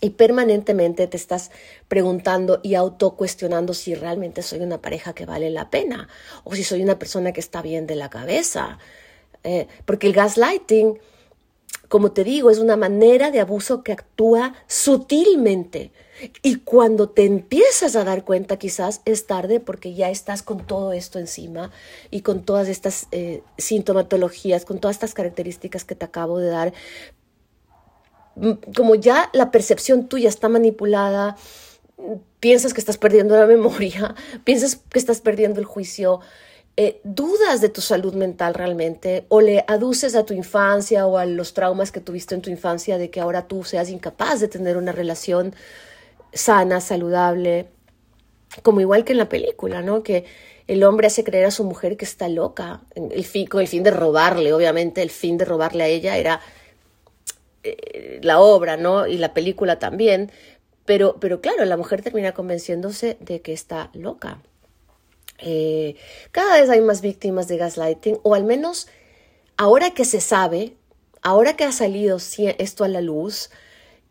Y 0.00 0.11
permanentemente 0.11 1.07
te 1.07 1.19
estás 1.19 1.50
preguntando 1.87 2.61
y 2.62 2.77
autocuestionando 2.77 3.75
si 3.75 3.95
realmente 3.95 4.41
soy 4.41 4.61
una 4.61 4.81
pareja 4.81 5.12
que 5.12 5.27
vale 5.27 5.50
la 5.50 5.69
pena 5.69 6.09
o 6.45 6.55
si 6.55 6.65
soy 6.65 6.83
una 6.83 6.99
persona 6.99 7.33
que 7.33 7.41
está 7.41 7.61
bien 7.61 7.87
de 7.87 7.97
la 7.97 8.09
cabeza 8.09 8.79
eh, 9.49 9.67
porque 9.87 10.07
el 10.07 10.12
gaslighting, 10.12 10.99
como 11.88 12.12
te 12.12 12.23
digo, 12.23 12.50
es 12.50 12.59
una 12.59 12.76
manera 12.76 13.31
de 13.31 13.40
abuso 13.40 13.83
que 13.83 13.93
actúa 13.93 14.52
sutilmente. 14.67 15.90
Y 16.43 16.57
cuando 16.57 17.09
te 17.09 17.25
empiezas 17.25 17.97
a 17.97 18.05
dar 18.05 18.25
cuenta, 18.25 18.59
quizás 18.59 19.00
es 19.07 19.26
tarde 19.26 19.59
porque 19.59 19.95
ya 19.95 20.11
estás 20.11 20.43
con 20.43 20.67
todo 20.67 20.93
esto 20.93 21.19
encima 21.19 21.71
y 22.11 22.21
con 22.21 22.45
todas 22.45 22.69
estas 22.69 23.09
eh, 23.11 23.43
sintomatologías, 23.57 24.67
con 24.67 24.81
todas 24.81 24.97
estas 24.97 25.14
características 25.14 25.85
que 25.85 25.95
te 25.95 26.05
acabo 26.05 26.38
de 26.38 26.50
dar. 26.50 26.75
Mm, 28.35 28.52
como 28.76 28.97
ya 28.97 29.31
la 29.33 29.50
percepción 29.50 30.09
tuya 30.09 30.28
está 30.28 30.50
manipulada, 30.50 31.37
piensas 32.38 32.75
que 32.75 32.81
estás 32.81 32.99
perdiendo 32.99 33.35
la 33.35 33.47
memoria, 33.57 34.14
piensas 34.45 34.76
que 34.76 34.99
estás 34.99 35.23
perdiendo 35.23 35.59
el 35.59 35.64
juicio, 35.64 36.21
eh, 36.80 37.00
dudas 37.02 37.61
de 37.61 37.70
tu 37.70 37.80
salud 37.80 38.14
mental 38.14 38.54
realmente 38.54 39.25
o 39.30 39.40
le 39.40 39.64
aduces 39.66 40.14
a 40.14 40.25
tu 40.25 40.32
infancia 40.32 41.08
o 41.08 41.18
a 41.18 41.26
los 41.26 41.52
traumas 41.52 41.90
que 41.90 41.99
tuviste 41.99 42.37
en 42.37 42.40
tu 42.40 42.50
infancia 42.50 42.99
de 42.99 43.11
que 43.11 43.18
ahora 43.18 43.49
tú 43.49 43.64
seas 43.64 43.90
incapaz 43.90 44.38
de 44.38 44.47
tener 44.47 44.76
una 44.76 44.92
relación 44.92 45.56
sana, 46.32 46.80
saludable, 46.80 47.66
como 48.62 48.80
igual 48.80 49.04
que 49.04 49.11
en 49.11 49.18
la 49.18 49.28
película, 49.28 49.82
¿no? 49.82 50.04
Que 50.04 50.25
el 50.68 50.85
hombre 50.85 51.08
hace 51.08 51.25
creer 51.25 51.47
a 51.47 51.50
su 51.50 51.64
mujer 51.64 51.97
que 51.97 52.04
está 52.04 52.28
loca, 52.28 52.82
el 52.94 53.25
fin, 53.25 53.49
con 53.49 53.61
el 53.61 53.66
fin 53.66 53.82
de 53.82 53.90
robarle, 53.90 54.52
obviamente 54.52 55.02
el 55.02 55.11
fin 55.11 55.37
de 55.37 55.47
robarle 55.47 55.82
a 55.82 55.88
ella 55.88 56.16
era 56.16 56.40
eh, 57.64 58.20
la 58.23 58.38
obra, 58.38 58.76
¿no? 58.76 59.08
Y 59.08 59.18
la 59.18 59.35
película 59.35 59.80
también, 59.80 60.30
pero, 60.85 61.16
pero 61.18 61.40
claro, 61.40 61.64
la 61.64 61.76
mujer 61.76 62.02
termina 62.02 62.35
convenciéndose 62.35 63.16
de 63.18 63.40
que 63.40 63.52
está 63.52 63.90
loca. 63.94 64.38
Eh, 65.38 65.97
cada 66.33 66.61
vez 66.61 66.68
hay 66.68 66.80
más 66.80 67.00
víctimas 67.00 67.49
de 67.49 67.57
gaslighting, 67.57 68.18
o 68.23 68.35
al 68.35 68.45
menos 68.45 68.88
ahora 69.57 69.90
que 69.92 70.04
se 70.04 70.21
sabe, 70.21 70.75
ahora 71.23 71.57
que 71.57 71.64
ha 71.64 71.73
salido 71.73 72.18
esto 72.59 72.85
a 72.85 72.88
la 72.88 73.00
luz, 73.00 73.50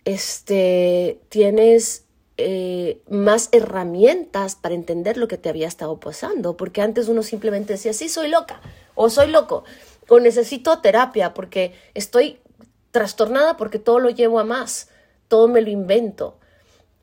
este, 0.06 1.20
tienes 1.30 2.06
eh, 2.38 3.02
más 3.10 3.50
herramientas 3.52 4.56
para 4.56 4.76
entender 4.76 5.18
lo 5.18 5.28
que 5.28 5.38
te 5.38 5.50
había 5.50 5.68
estado 5.68 6.00
pasando, 6.00 6.56
porque 6.56 6.82
antes 6.82 7.08
uno 7.08 7.24
simplemente 7.24 7.74
decía, 7.74 7.94
sí, 7.94 8.10
soy 8.10 8.30
loca, 8.30 8.62
o 8.96 9.10
soy 9.10 9.32
loco, 9.32 9.64
o 10.08 10.20
necesito 10.20 10.80
terapia 10.80 11.34
porque 11.34 11.74
estoy 11.94 12.40
trastornada 12.92 13.58
porque 13.58 13.80
todo 13.80 14.00
lo 14.00 14.10
llevo 14.10 14.40
a 14.40 14.44
más, 14.44 14.90
todo 15.28 15.48
me 15.48 15.62
lo 15.62 15.70
invento, 15.70 16.38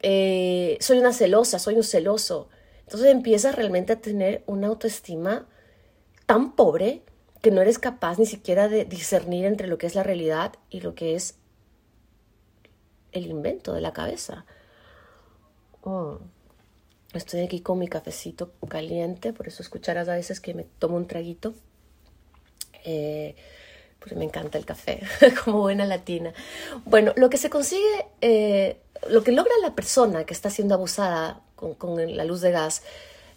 eh, 0.00 0.78
soy 0.80 0.98
una 0.98 1.12
celosa, 1.12 1.58
soy 1.58 1.76
un 1.76 1.84
celoso, 1.84 2.48
entonces 2.86 3.10
empiezas 3.10 3.54
realmente 3.54 3.92
a 3.92 4.00
tener 4.00 4.44
una 4.46 4.68
autoestima 4.68 5.46
tan 6.26 6.52
pobre 6.52 7.02
que 7.40 7.50
no 7.50 7.60
eres 7.60 7.78
capaz 7.78 8.18
ni 8.18 8.26
siquiera 8.26 8.68
de 8.68 8.84
discernir 8.84 9.44
entre 9.44 9.68
lo 9.68 9.76
que 9.78 9.86
es 9.86 9.94
la 9.94 10.02
realidad 10.02 10.54
y 10.70 10.80
lo 10.80 10.94
que 10.94 11.14
es 11.14 11.36
el 13.12 13.26
invento 13.26 13.72
de 13.72 13.80
la 13.80 13.92
cabeza. 13.92 14.44
Oh. 15.82 16.18
Estoy 17.12 17.42
aquí 17.42 17.60
con 17.60 17.78
mi 17.78 17.86
cafecito 17.86 18.52
caliente, 18.68 19.32
por 19.32 19.46
eso 19.46 19.62
escucharás 19.62 20.08
a 20.08 20.14
veces 20.14 20.40
que 20.40 20.52
me 20.52 20.64
tomo 20.64 20.96
un 20.96 21.06
traguito. 21.06 21.54
Eh, 22.82 23.36
me 24.16 24.24
encanta 24.24 24.58
el 24.58 24.66
café, 24.66 25.00
como 25.44 25.60
buena 25.60 25.86
latina. 25.86 26.34
Bueno, 26.84 27.12
lo 27.16 27.30
que 27.30 27.36
se 27.36 27.50
consigue, 27.50 28.06
eh, 28.20 28.80
lo 29.08 29.22
que 29.22 29.30
logra 29.30 29.52
la 29.62 29.76
persona 29.76 30.24
que 30.24 30.34
está 30.34 30.50
siendo 30.50 30.74
abusada 30.74 31.43
con, 31.56 32.16
la 32.16 32.24
luz 32.24 32.40
de 32.40 32.50
gas, 32.50 32.82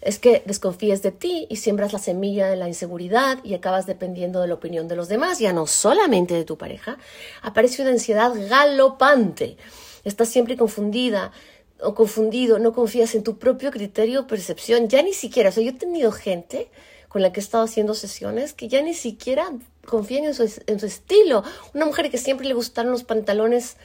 es 0.00 0.18
que 0.18 0.42
desconfíes 0.46 1.02
de 1.02 1.10
ti 1.10 1.46
y 1.50 1.56
siembras 1.56 1.92
la 1.92 1.98
semilla 1.98 2.48
de 2.48 2.56
la 2.56 2.68
inseguridad 2.68 3.38
y 3.44 3.54
acabas 3.54 3.86
dependiendo 3.86 4.40
de 4.40 4.48
la 4.48 4.54
opinión 4.54 4.86
de 4.86 4.96
los 4.96 5.08
demás, 5.08 5.38
ya 5.38 5.52
no 5.52 5.66
solamente 5.66 6.34
de 6.34 6.44
tu 6.44 6.56
pareja. 6.56 6.98
Aparece 7.42 7.82
una 7.82 7.90
ansiedad 7.90 8.32
galopante. 8.48 9.56
Estás 10.04 10.28
siempre 10.28 10.56
confundida, 10.56 11.32
o 11.80 11.94
confundido, 11.94 12.58
no 12.58 12.72
confías 12.72 13.14
en 13.14 13.22
tu 13.22 13.38
propio 13.38 13.70
criterio 13.70 14.20
o 14.20 14.26
percepción, 14.26 14.88
ya 14.88 15.02
ni 15.02 15.12
siquiera, 15.12 15.50
o 15.50 15.52
sea, 15.52 15.62
yo 15.62 15.70
he 15.70 15.74
tenido 15.74 16.10
gente 16.10 16.70
con 17.08 17.22
la 17.22 17.32
que 17.32 17.40
he 17.40 17.42
estado 17.42 17.64
haciendo 17.64 17.94
sesiones 17.94 18.52
que 18.52 18.68
ya 18.68 18.82
ni 18.82 18.94
siquiera 18.94 19.50
confían 19.86 20.24
en 20.24 20.34
su 20.34 20.86
estilo. 20.86 21.42
Una 21.72 21.86
mujer 21.86 22.10
que 22.10 22.18
siempre 22.18 22.46
le 22.46 22.54
gustaron 22.54 22.92
los 22.92 23.04
pantalones 23.04 23.76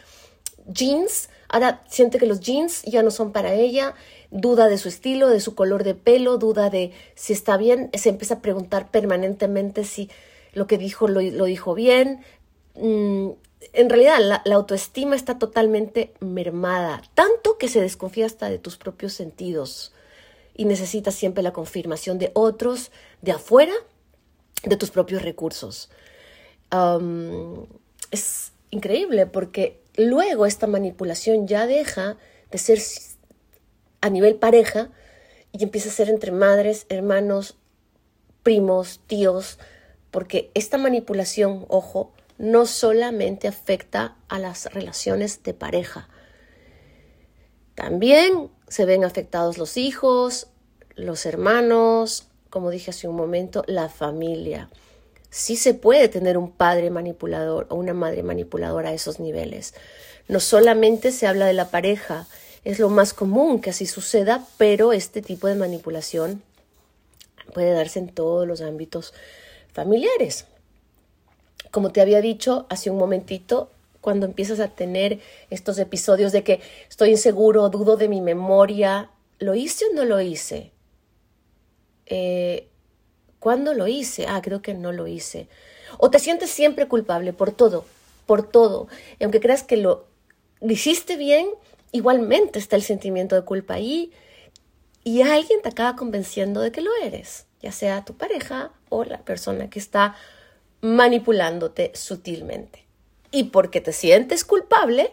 jeans, 0.68 1.30
ahora 1.54 1.84
siente 1.88 2.18
que 2.18 2.26
los 2.26 2.40
jeans 2.40 2.82
ya 2.82 3.04
no 3.04 3.12
son 3.12 3.32
para 3.32 3.54
ella, 3.54 3.94
duda 4.32 4.68
de 4.68 4.80
su 4.80 4.90
estilo, 4.90 5.30
de 5.30 5.40
su 5.40 5.54
color 5.54 5.84
de 5.84 5.94
pelo, 5.94 6.40
duda 6.40 6.72
de 6.72 6.92
si 7.14 7.32
está 7.32 7.58
bien, 7.58 7.92
se 7.94 8.10
empieza 8.10 8.36
a 8.36 8.42
preguntar 8.42 8.90
permanentemente 8.90 9.84
si 9.84 10.10
lo 10.54 10.66
que 10.66 10.80
dijo 10.80 11.08
lo, 11.08 11.20
dijo 11.46 11.76
bien. 11.76 12.24
Mm, 12.74 13.30
en 13.74 13.90
realidad 13.90 14.18
la, 14.20 14.56
autoestima 14.56 15.16
está 15.16 15.38
totalmente 15.38 16.16
mermada, 16.20 17.04
tanto 17.14 17.60
que 17.60 17.68
se 17.68 17.82
desconfía 17.82 18.26
hasta 18.26 18.50
de 18.50 18.58
tus 18.58 18.78
propios 18.78 19.14
sentidos 19.14 19.94
y 20.56 20.66
necesitas 20.66 21.14
siempre 21.14 21.44
la 21.44 21.54
confirmación 21.54 22.18
de 22.18 22.32
otros, 22.34 22.92
de 23.22 23.32
afuera, 23.32 23.74
de 24.64 24.76
tus 24.76 24.90
propios 24.90 25.22
recursos. 25.22 25.92
es 28.10 28.54
increíble 28.72 29.28
porque 29.28 29.83
luego 29.96 30.46
esta 30.46 30.68
manipulación 30.68 31.48
ya 31.48 31.68
deja 31.68 32.18
de 32.52 32.58
ser 32.58 32.80
a 34.02 34.10
nivel 34.10 34.36
pareja 34.36 34.90
y 35.52 35.64
empieza 35.64 35.90
a 35.90 35.94
ser 35.94 36.10
entre 36.10 36.32
madres, 36.32 36.86
hermanos, 36.90 37.58
primos, 38.44 39.02
tíos, 39.08 39.60
porque 40.12 40.52
esta 40.54 40.78
manipulación, 40.78 41.66
ojo, 41.70 42.12
no 42.38 42.66
solamente 42.66 43.48
afecta 43.48 44.18
a 44.28 44.40
las 44.40 44.66
relaciones 44.74 45.44
de 45.44 45.54
pareja. 45.54 46.10
También 47.76 48.50
se 48.68 48.86
ven 48.86 49.04
afectados 49.04 49.58
los 49.58 49.78
hijos, 49.78 50.48
los 50.96 51.26
hermanos, 51.26 52.28
como 52.50 52.70
dije 52.70 52.92
hace 52.92 53.08
un 53.08 53.16
momento, 53.16 53.64
la 53.68 53.90
familia. 53.90 54.70
Sí 55.34 55.56
se 55.56 55.74
puede 55.74 56.08
tener 56.10 56.38
un 56.38 56.52
padre 56.52 56.92
manipulador 56.92 57.66
o 57.70 57.76
una 57.76 57.94
madre 57.94 58.22
manipuladora 58.22 58.90
a 58.90 58.94
esos 58.94 59.20
niveles. 59.20 59.74
No 60.28 60.40
solamente 60.40 61.12
se 61.12 61.26
habla 61.26 61.48
de 61.48 61.54
la 61.54 61.72
pareja, 61.72 62.28
es 62.64 62.78
lo 62.78 62.90
más 62.90 63.14
común 63.14 63.60
que 63.60 63.72
así 63.72 63.88
suceda, 63.88 64.46
pero 64.58 64.94
este 64.94 65.22
tipo 65.22 65.48
de 65.48 65.56
manipulación 65.56 66.44
puede 67.54 67.72
darse 67.72 68.00
en 68.00 68.10
todos 68.10 68.48
los 68.48 68.62
ámbitos 68.62 69.14
familiares 69.74 70.46
como 71.74 71.92
te 71.92 72.02
había 72.02 72.22
dicho 72.22 72.68
hace 72.70 72.92
un 72.92 73.00
momentito, 73.00 73.72
cuando 74.00 74.28
empiezas 74.28 74.60
a 74.60 74.68
tener 74.68 75.20
estos 75.50 75.80
episodios 75.80 76.32
de 76.32 76.44
que 76.44 76.60
estoy 76.88 77.10
inseguro, 77.10 77.68
dudo 77.70 77.98
de 77.98 78.08
mi 78.08 78.22
memoria, 78.22 79.10
¿lo 79.40 79.56
hice 79.56 79.86
o 79.86 79.94
no 79.96 80.06
lo 80.06 80.22
hice? 80.22 80.72
Eh, 82.06 82.68
¿Cuándo 83.44 83.74
lo 83.74 83.90
hice? 83.90 84.26
Ah, 84.26 84.42
creo 84.42 84.62
que 84.62 84.74
no 84.74 84.94
lo 84.94 85.06
hice. 85.06 85.50
O 85.98 86.10
te 86.10 86.20
sientes 86.20 86.50
siempre 86.50 86.88
culpable 86.88 87.34
por 87.34 87.52
todo, 87.52 87.84
por 88.26 88.50
todo. 88.50 88.88
Y 89.20 89.26
aunque 89.26 89.42
creas 89.42 89.64
que 89.64 89.76
lo 89.76 90.06
hiciste 90.62 91.18
bien, 91.18 91.50
igualmente 91.92 92.58
está 92.58 92.78
el 92.78 92.84
sentimiento 92.84 93.36
de 93.36 93.42
culpa 93.42 93.74
ahí 93.74 94.14
y 95.04 95.24
alguien 95.24 95.62
te 95.62 95.68
acaba 95.68 95.98
convenciendo 95.98 96.62
de 96.62 96.72
que 96.72 96.80
lo 96.80 96.92
eres, 97.04 97.46
ya 97.62 97.74
sea 97.74 98.06
tu 98.06 98.14
pareja 98.14 98.72
o 98.88 99.04
la 99.04 99.20
persona 99.20 99.70
que 99.70 99.80
está 99.80 100.16
manipulándote 100.80 101.92
sutilmente. 101.96 102.86
Y 103.30 103.44
porque 103.50 103.82
te 103.82 103.92
sientes 103.92 104.46
culpable, 104.46 105.12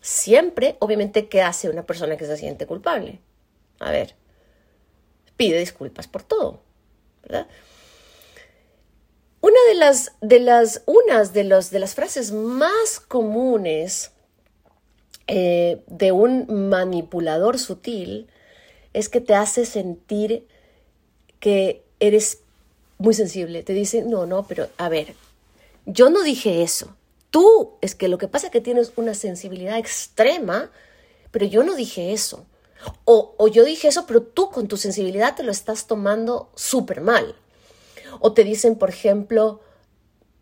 siempre, 0.00 0.74
obviamente, 0.80 1.28
¿qué 1.28 1.42
hace 1.42 1.70
una 1.70 1.86
persona 1.86 2.16
que 2.16 2.26
se 2.26 2.38
siente 2.38 2.66
culpable? 2.66 3.20
A 3.78 3.92
ver, 3.92 4.16
pide 5.36 5.60
disculpas 5.60 6.08
por 6.08 6.24
todo, 6.24 6.60
¿verdad? 7.22 7.46
Una 9.40 9.58
de 9.68 9.74
las, 9.74 10.12
de 10.20 10.40
las, 10.40 10.82
unas 10.86 11.32
de, 11.32 11.44
los, 11.44 11.70
de 11.70 11.78
las 11.78 11.94
frases 11.94 12.32
más 12.32 12.98
comunes 13.00 14.10
eh, 15.28 15.82
de 15.86 16.10
un 16.10 16.68
manipulador 16.68 17.58
sutil 17.58 18.28
es 18.94 19.08
que 19.08 19.20
te 19.20 19.34
hace 19.34 19.64
sentir 19.64 20.46
que 21.38 21.84
eres 22.00 22.38
muy 22.98 23.14
sensible, 23.14 23.62
te 23.62 23.74
dice, 23.74 24.02
no, 24.02 24.26
no, 24.26 24.46
pero 24.46 24.68
a 24.76 24.88
ver, 24.88 25.14
yo 25.86 26.10
no 26.10 26.22
dije 26.22 26.62
eso. 26.62 26.96
Tú, 27.30 27.74
es 27.80 27.94
que 27.94 28.08
lo 28.08 28.18
que 28.18 28.26
pasa 28.26 28.46
es 28.46 28.52
que 28.52 28.60
tienes 28.60 28.92
una 28.96 29.14
sensibilidad 29.14 29.78
extrema, 29.78 30.70
pero 31.30 31.46
yo 31.46 31.62
no 31.62 31.76
dije 31.76 32.12
eso. 32.12 32.44
O, 33.04 33.34
o 33.36 33.48
yo 33.48 33.64
dije 33.64 33.88
eso, 33.88 34.06
pero 34.06 34.22
tú 34.22 34.50
con 34.50 34.66
tu 34.66 34.76
sensibilidad 34.76 35.36
te 35.36 35.42
lo 35.42 35.52
estás 35.52 35.86
tomando 35.86 36.50
súper 36.54 37.02
mal. 37.02 37.36
O 38.20 38.32
te 38.32 38.44
dicen, 38.44 38.76
por 38.76 38.90
ejemplo, 38.90 39.60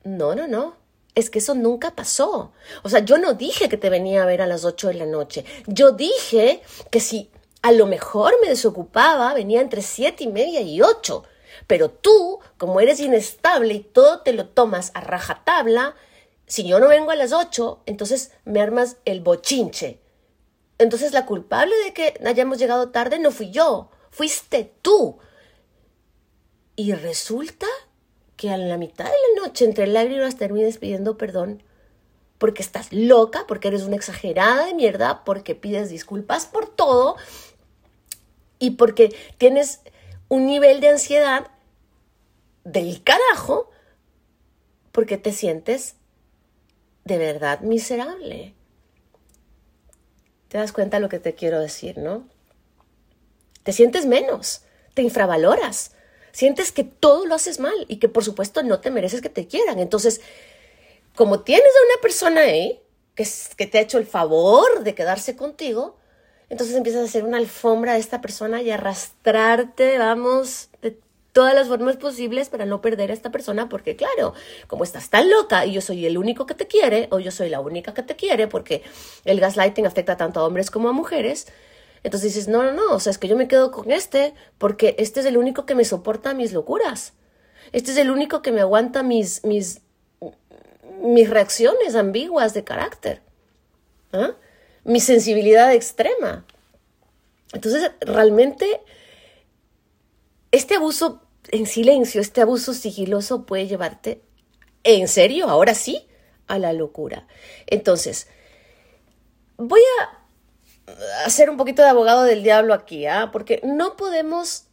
no, 0.05 0.35
no, 0.35 0.47
no, 0.47 0.77
es 1.15 1.31
que 1.31 1.39
eso 1.39 1.55
nunca 1.55 1.97
pasó. 1.97 2.53
O 2.83 2.89
sea, 2.89 3.01
yo 3.01 3.19
no 3.19 3.35
dije 3.35 3.69
que 3.69 3.79
te 3.79 3.91
venía 3.91 4.23
a 4.23 4.27
ver 4.27 4.43
a 4.43 4.47
las 4.47 4.65
8 4.65 4.89
de 4.89 4.95
la 4.95 5.07
noche. 5.07 5.45
Yo 5.67 5.93
dije 5.93 6.63
que 6.91 7.01
si 7.01 7.31
a 7.63 7.73
lo 7.73 7.87
mejor 7.87 8.35
me 8.43 8.49
desocupaba, 8.49 9.35
venía 9.35 9.61
entre 9.61 9.83
siete 9.83 10.25
y 10.25 10.29
media 10.29 10.61
y 10.61 10.83
8. 10.83 11.25
Pero 11.67 11.91
tú, 11.91 12.39
como 12.59 12.81
eres 12.81 13.01
inestable 13.01 13.75
y 13.75 13.81
todo 13.81 14.21
te 14.21 14.33
lo 14.33 14.49
tomas 14.49 14.93
a 14.95 15.01
rajatabla, 15.01 15.97
si 16.47 16.67
yo 16.67 16.79
no 16.79 16.89
vengo 16.89 17.11
a 17.11 17.17
las 17.17 17.33
8, 17.33 17.83
entonces 17.87 18.33
me 18.45 18.61
armas 18.61 18.99
el 19.05 19.21
bochinche. 19.21 20.01
Entonces 20.79 21.13
la 21.13 21.27
culpable 21.27 21.75
de 21.85 21.93
que 21.93 22.21
hayamos 22.25 22.59
llegado 22.59 22.91
tarde 22.91 23.19
no 23.19 23.31
fui 23.31 23.51
yo, 23.51 23.91
fuiste 24.11 24.75
tú. 24.83 25.19
Y 26.77 26.93
resulta 26.93 27.67
que 28.37 28.51
a 28.51 28.59
la 28.59 28.77
mitad 28.77 29.07
de 29.07 29.11
la 29.11 29.47
noche, 29.47 29.65
entre 29.65 29.87
lágrimas, 29.87 30.37
termines 30.37 30.79
pidiendo 30.79 31.17
perdón 31.17 31.63
porque 32.39 32.63
estás 32.63 32.93
loca, 32.93 33.45
porque 33.49 33.69
eres 33.69 33.83
una 33.83 33.97
exagerada 33.97 34.67
de 34.67 34.75
mierda, 34.75 35.25
porque 35.25 35.55
pides 35.55 35.89
disculpas 35.89 36.47
por 36.47 36.69
todo 36.69 37.17
y 38.59 38.73
porque 38.73 39.15
tienes 39.39 39.81
un 40.29 40.47
nivel 40.47 40.81
de 40.81 40.91
ansiedad 40.91 41.51
del 42.65 43.03
carajo 43.03 43.71
porque 44.93 45.17
te 45.17 45.33
sientes 45.33 45.95
de 47.05 47.19
verdad 47.19 47.61
miserable. 47.61 48.55
¿Te 50.49 50.59
das 50.59 50.73
cuenta 50.73 51.01
lo 51.01 51.09
que 51.09 51.21
te 51.21 51.35
quiero 51.35 51.61
decir, 51.61 51.99
no? 51.99 52.27
Te 53.63 53.73
sientes 53.73 54.07
menos, 54.07 54.63
te 54.95 55.03
infravaloras, 55.03 55.96
sientes 56.37 56.71
que 56.71 56.85
todo 56.85 57.25
lo 57.25 57.35
haces 57.35 57.61
mal 57.61 57.87
y 57.89 57.97
que 57.97 58.11
por 58.11 58.23
supuesto 58.23 58.63
no 58.63 58.79
te 58.81 58.91
mereces 58.91 59.23
que 59.23 59.31
te 59.31 59.47
quieran. 59.47 59.79
Entonces, 59.79 60.21
como 61.15 61.41
tienes 61.41 61.65
a 61.65 61.95
una 61.95 62.03
persona 62.03 62.43
ahí 62.43 62.83
que, 63.15 63.27
que 63.57 63.67
te 63.67 63.79
ha 63.79 63.81
hecho 63.81 63.97
el 63.97 64.05
favor 64.05 64.85
de 64.85 64.95
quedarse 64.95 65.35
contigo, 65.35 65.97
entonces 66.51 66.77
empiezas 66.77 67.01
a 67.01 67.05
hacer 67.07 67.25
una 67.25 67.39
alfombra 67.39 67.95
de 67.95 68.01
esta 68.01 68.21
persona 68.21 68.61
y 68.61 68.71
arrastrarte, 68.71 69.97
vamos, 69.97 70.69
de 70.83 70.99
todas 71.33 71.55
las 71.55 71.69
formas 71.69 71.97
posibles 71.97 72.51
para 72.51 72.67
no 72.67 72.83
perder 72.83 73.13
a 73.13 73.15
esta 73.15 73.31
persona, 73.31 73.71
porque 73.71 73.97
claro, 73.97 74.35
como 74.67 74.85
estás 74.85 75.09
tan 75.09 75.31
loca 75.31 75.65
y 75.65 75.73
yo 75.73 75.81
soy 75.81 76.05
el 76.05 76.19
único 76.19 76.45
que 76.45 76.55
te 76.55 76.67
quiere, 76.67 77.09
o 77.13 77.19
yo 77.19 77.31
soy 77.31 77.49
la 77.49 77.61
única 77.61 77.95
que 77.95 78.03
te 78.03 78.15
quiere, 78.15 78.47
porque 78.47 78.83
el 79.25 79.41
gaslighting 79.41 79.87
afecta 79.87 80.19
tanto 80.19 80.41
a 80.41 80.45
hombres 80.45 80.71
como 80.71 80.91
a 80.91 80.93
mujeres, 80.93 81.47
entonces 82.07 82.35
dices, 82.35 82.47
no, 82.47 82.63
no, 82.63 82.71
no, 82.71 82.95
o 82.95 83.01
sea, 83.01 83.11
es 83.11 83.19
que 83.19 83.27
yo 83.27 83.35
me 83.35 83.49
quedo 83.49 83.73
con 83.73 83.91
este, 83.91 84.33
porque 84.59 84.95
este 84.97 85.19
es 85.19 85.27
el 85.27 85.37
único 85.37 85.67
que 85.67 85.75
me 85.75 85.85
soporta 85.85 86.35
mis 86.35 86.53
locuras, 86.53 87.15
este 87.73 87.91
es 87.91 87.97
el 87.97 88.13
único 88.13 88.43
que 88.43 88.53
me 88.53 88.61
aguanta 88.61 89.03
mis, 89.03 89.43
mis, 89.45 89.81
mis 91.03 91.29
reacciones 91.29 91.97
ambiguas 91.97 92.55
de 92.55 92.63
carácter, 92.63 93.23
¿ah? 94.13 94.37
mi 94.85 95.01
sensibilidad 95.01 95.75
extrema. 95.75 96.47
Entonces, 97.53 97.91
realmente, 97.99 98.81
este 100.53 100.77
abuso 100.77 101.23
en 101.49 101.67
silencio, 101.67 102.21
este 102.21 102.41
abuso 102.41 102.73
sigiloso 102.73 103.47
puede 103.47 103.67
llevarte, 103.67 104.23
en 104.85 105.09
serio, 105.09 105.49
ahora 105.49 105.75
sí, 105.75 106.07
a 106.47 106.61
la 106.61 106.73
locura. 106.73 107.27
Entonces, 107.67 108.29
voy 109.57 109.83
a 110.01 110.26
hacer 111.25 111.51
un 111.51 111.57
poquito 111.57 111.83
de 111.83 111.89
abogado 111.89 112.23
del 112.25 112.43
diablo 112.43 112.75
aquí, 112.75 113.07
¿ah? 113.07 113.31
Porque 113.33 113.61
no 113.65 113.97
podemos 113.97 114.65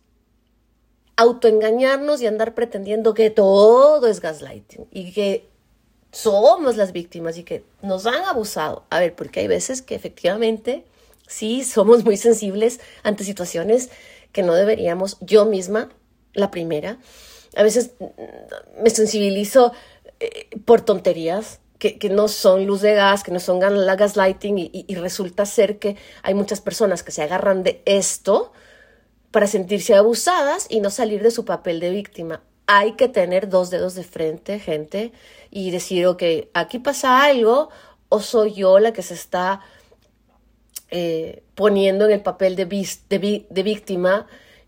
autoengañarnos 1.16 2.22
y 2.22 2.28
andar 2.28 2.56
pretendiendo 2.56 3.14
que 3.14 3.30
todo 3.30 4.08
es 4.08 4.20
gaslighting 4.20 4.88
y 4.92 5.12
que 5.14 5.48
somos 6.12 6.76
las 6.78 6.92
víctimas 6.92 7.38
y 7.38 7.44
que 7.44 7.64
nos 7.82 8.06
han 8.06 8.24
abusado. 8.24 8.86
A 8.90 9.00
ver, 9.00 9.16
porque 9.16 9.42
hay 9.42 9.48
veces 9.48 9.82
que 9.82 9.96
efectivamente 9.96 10.86
sí 11.28 11.64
somos 11.64 12.04
muy 12.04 12.18
sensibles 12.18 12.80
ante 13.04 13.24
situaciones 13.24 13.90
que 14.32 14.44
no 14.44 14.54
deberíamos, 14.54 15.18
yo 15.22 15.46
misma, 15.46 15.90
la 16.34 16.50
primera, 16.50 16.98
a 17.56 17.64
veces 17.64 17.92
me 18.82 18.90
sensibilizo 18.90 19.74
eh, 20.20 20.50
por 20.66 20.82
tonterías 20.82 21.60
que, 21.92 22.10
no 22.10 22.30
son 22.30 22.66
luz 22.66 22.82
de 22.82 22.94
gas, 22.94 23.24
que 23.24 23.32
no 23.32 23.40
son 23.40 23.60
gaslighting 23.60 24.58
y, 24.58 24.96
resulta 24.96 25.46
ser 25.46 25.80
que 25.80 25.98
hay 26.22 26.34
muchas 26.34 26.62
personas 26.62 27.04
que 27.04 27.12
se 27.12 27.22
agarran 27.22 27.64
de 27.64 27.82
esto 27.86 28.54
para 29.32 29.48
sentirse 29.48 29.96
abusadas 29.96 30.68
y 30.70 30.80
no 30.80 30.90
salir 30.90 31.22
de 31.22 31.32
su 31.32 31.44
papel 31.44 31.82
de 31.82 31.90
víctima. 31.90 32.42
Hay 32.68 32.94
que 32.94 33.10
tener 33.10 33.50
dos 33.50 33.70
dedos 33.70 33.96
de 33.96 34.04
frente, 34.04 34.60
gente, 34.60 35.12
y 35.52 35.72
decir, 35.72 36.08
ok, 36.08 36.24
aquí 36.54 36.80
pasa 36.80 37.24
algo 37.24 37.70
o 38.08 38.22
soy 38.22 38.54
yo 38.54 38.80
la 38.80 38.94
que 38.94 39.02
se 39.02 39.16
está 39.16 39.60
eh, 40.90 41.44
poniendo 41.56 42.06
en 42.06 42.12
el 42.12 42.22
papel 42.22 42.56
de, 42.56 42.66
víctima 42.66 44.28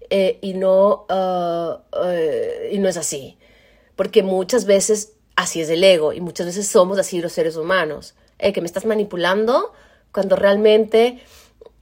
eh, 0.10 0.40
y, 0.42 0.54
no, 0.56 1.06
uh, 1.10 1.98
uh, 1.98 2.72
y 2.72 2.80
no 2.80 2.90
es 2.90 2.98
así. 2.98 3.38
Porque 3.96 4.22
muchas 4.22 4.66
veces 4.66 5.15
así 5.36 5.62
es 5.62 5.70
el 5.70 5.84
ego 5.84 6.14
y 6.14 6.22
muchas 6.22 6.48
veces 6.48 6.68
somos 6.68 6.98
así 7.00 7.22
los 7.22 7.34
seres 7.34 7.56
humanos. 7.56 8.16
Eh, 8.38 8.52
que 8.52 8.60
me 8.60 8.68
estás 8.68 8.86
manipulando 8.86 9.74
cuando 10.12 10.36
realmente 10.36 11.22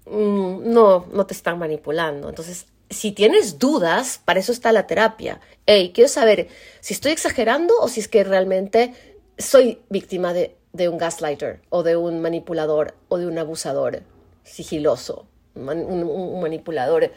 mm, 0.05 0.71
no, 0.71 1.07
no 1.11 1.25
te 1.25 1.33
están 1.33 1.57
manipulando. 1.57 2.29
Entonces 2.29 2.67
si 2.93 3.11
tienes 3.11 3.59
dudas, 3.59 4.21
para 4.23 4.39
eso 4.39 4.51
está 4.51 4.71
la 4.71 4.87
terapia. 4.87 5.41
Hey, 5.65 5.91
quiero 5.93 6.07
saber 6.07 6.47
si 6.79 6.93
estoy 6.93 7.11
exagerando 7.11 7.73
o 7.79 7.87
si 7.87 7.99
es 7.99 8.07
que 8.07 8.23
realmente 8.23 8.93
soy 9.37 9.81
víctima 9.89 10.33
de, 10.33 10.55
un 10.87 10.97
gaslighter 10.97 11.61
o 11.69 11.83
de 11.83 11.95
un 11.95 12.21
manipulador 12.21 12.95
o 13.09 13.17
de 13.17 13.27
un 13.27 13.37
abusador 13.37 14.03
sigiloso, 14.43 15.25
un, 15.55 16.41
manipulador 16.41 17.11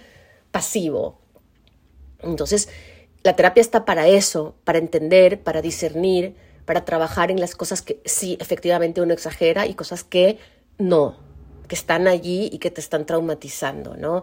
pasivo. 0.50 1.18
Entonces, 2.20 2.68
la 3.26 3.34
terapia 3.34 3.60
está 3.60 3.84
para 3.84 4.06
eso, 4.06 4.54
para 4.62 4.78
entender, 4.78 5.42
para 5.42 5.60
discernir, 5.60 6.36
para 6.64 6.84
trabajar 6.84 7.32
en 7.32 7.40
las 7.40 7.56
cosas 7.56 7.82
que 7.82 8.00
sí, 8.04 8.38
efectivamente 8.40 9.00
uno 9.00 9.12
exagera 9.12 9.66
y 9.66 9.74
cosas 9.74 10.04
que 10.04 10.38
no, 10.78 11.16
que 11.66 11.74
están 11.74 12.06
allí 12.06 12.48
y 12.52 12.58
que 12.58 12.70
te 12.70 12.80
están 12.80 13.04
traumatizando, 13.04 13.96
¿no? 13.96 14.22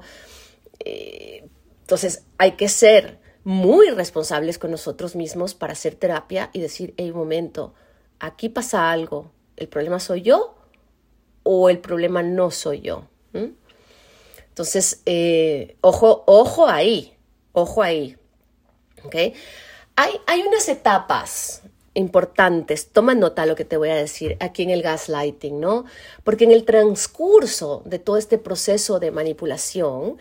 Eh, 0.79 1.43
entonces 1.81 2.23
hay 2.37 2.53
que 2.53 2.69
ser 2.69 3.19
muy 3.43 3.89
responsables 3.89 4.57
con 4.57 4.71
nosotros 4.71 5.17
mismos 5.17 5.53
para 5.53 5.73
hacer 5.73 5.95
terapia 5.95 6.49
y 6.53 6.61
decir, 6.61 6.93
hey, 6.95 7.11
un 7.11 7.17
momento, 7.17 7.73
aquí 8.21 8.47
pasa 8.47 8.89
algo, 8.89 9.33
¿el 9.57 9.67
problema 9.67 9.99
soy 9.99 10.21
yo 10.21 10.55
o 11.43 11.69
el 11.69 11.79
problema 11.79 12.23
no 12.23 12.51
soy 12.51 12.79
yo? 12.79 13.09
Entonces, 13.33 15.01
eh, 15.05 15.75
ojo, 15.81 16.23
ojo 16.25 16.67
ahí, 16.69 17.17
ojo 17.51 17.83
ahí. 17.83 18.15
¿Okay? 19.05 19.33
Hay, 19.95 20.13
hay 20.25 20.41
unas 20.41 20.67
etapas 20.69 21.61
importantes, 21.93 22.89
toma 22.89 23.13
nota 23.13 23.45
lo 23.45 23.55
que 23.55 23.65
te 23.65 23.77
voy 23.77 23.89
a 23.89 23.95
decir 23.95 24.37
aquí 24.39 24.63
en 24.63 24.71
el 24.71 24.81
gaslighting, 24.81 25.59
¿no? 25.59 25.85
Porque 26.23 26.45
en 26.45 26.51
el 26.51 26.65
transcurso 26.65 27.83
de 27.85 27.99
todo 27.99 28.17
este 28.17 28.37
proceso 28.37 28.99
de 28.99 29.11
manipulación, 29.11 30.17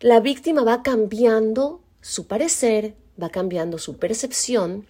la 0.00 0.20
víctima 0.20 0.64
va 0.64 0.82
cambiando 0.82 1.80
su 2.02 2.26
parecer, 2.26 2.94
va 3.20 3.30
cambiando 3.30 3.78
su 3.78 3.96
percepción 3.96 4.86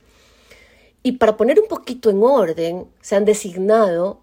y 1.03 1.13
para 1.13 1.37
poner 1.37 1.61
un 1.61 1.69
poquito 1.69 2.11
en 2.11 2.23
orden 2.23 2.89
se 3.01 3.15
han 3.15 3.25
designado 3.25 4.21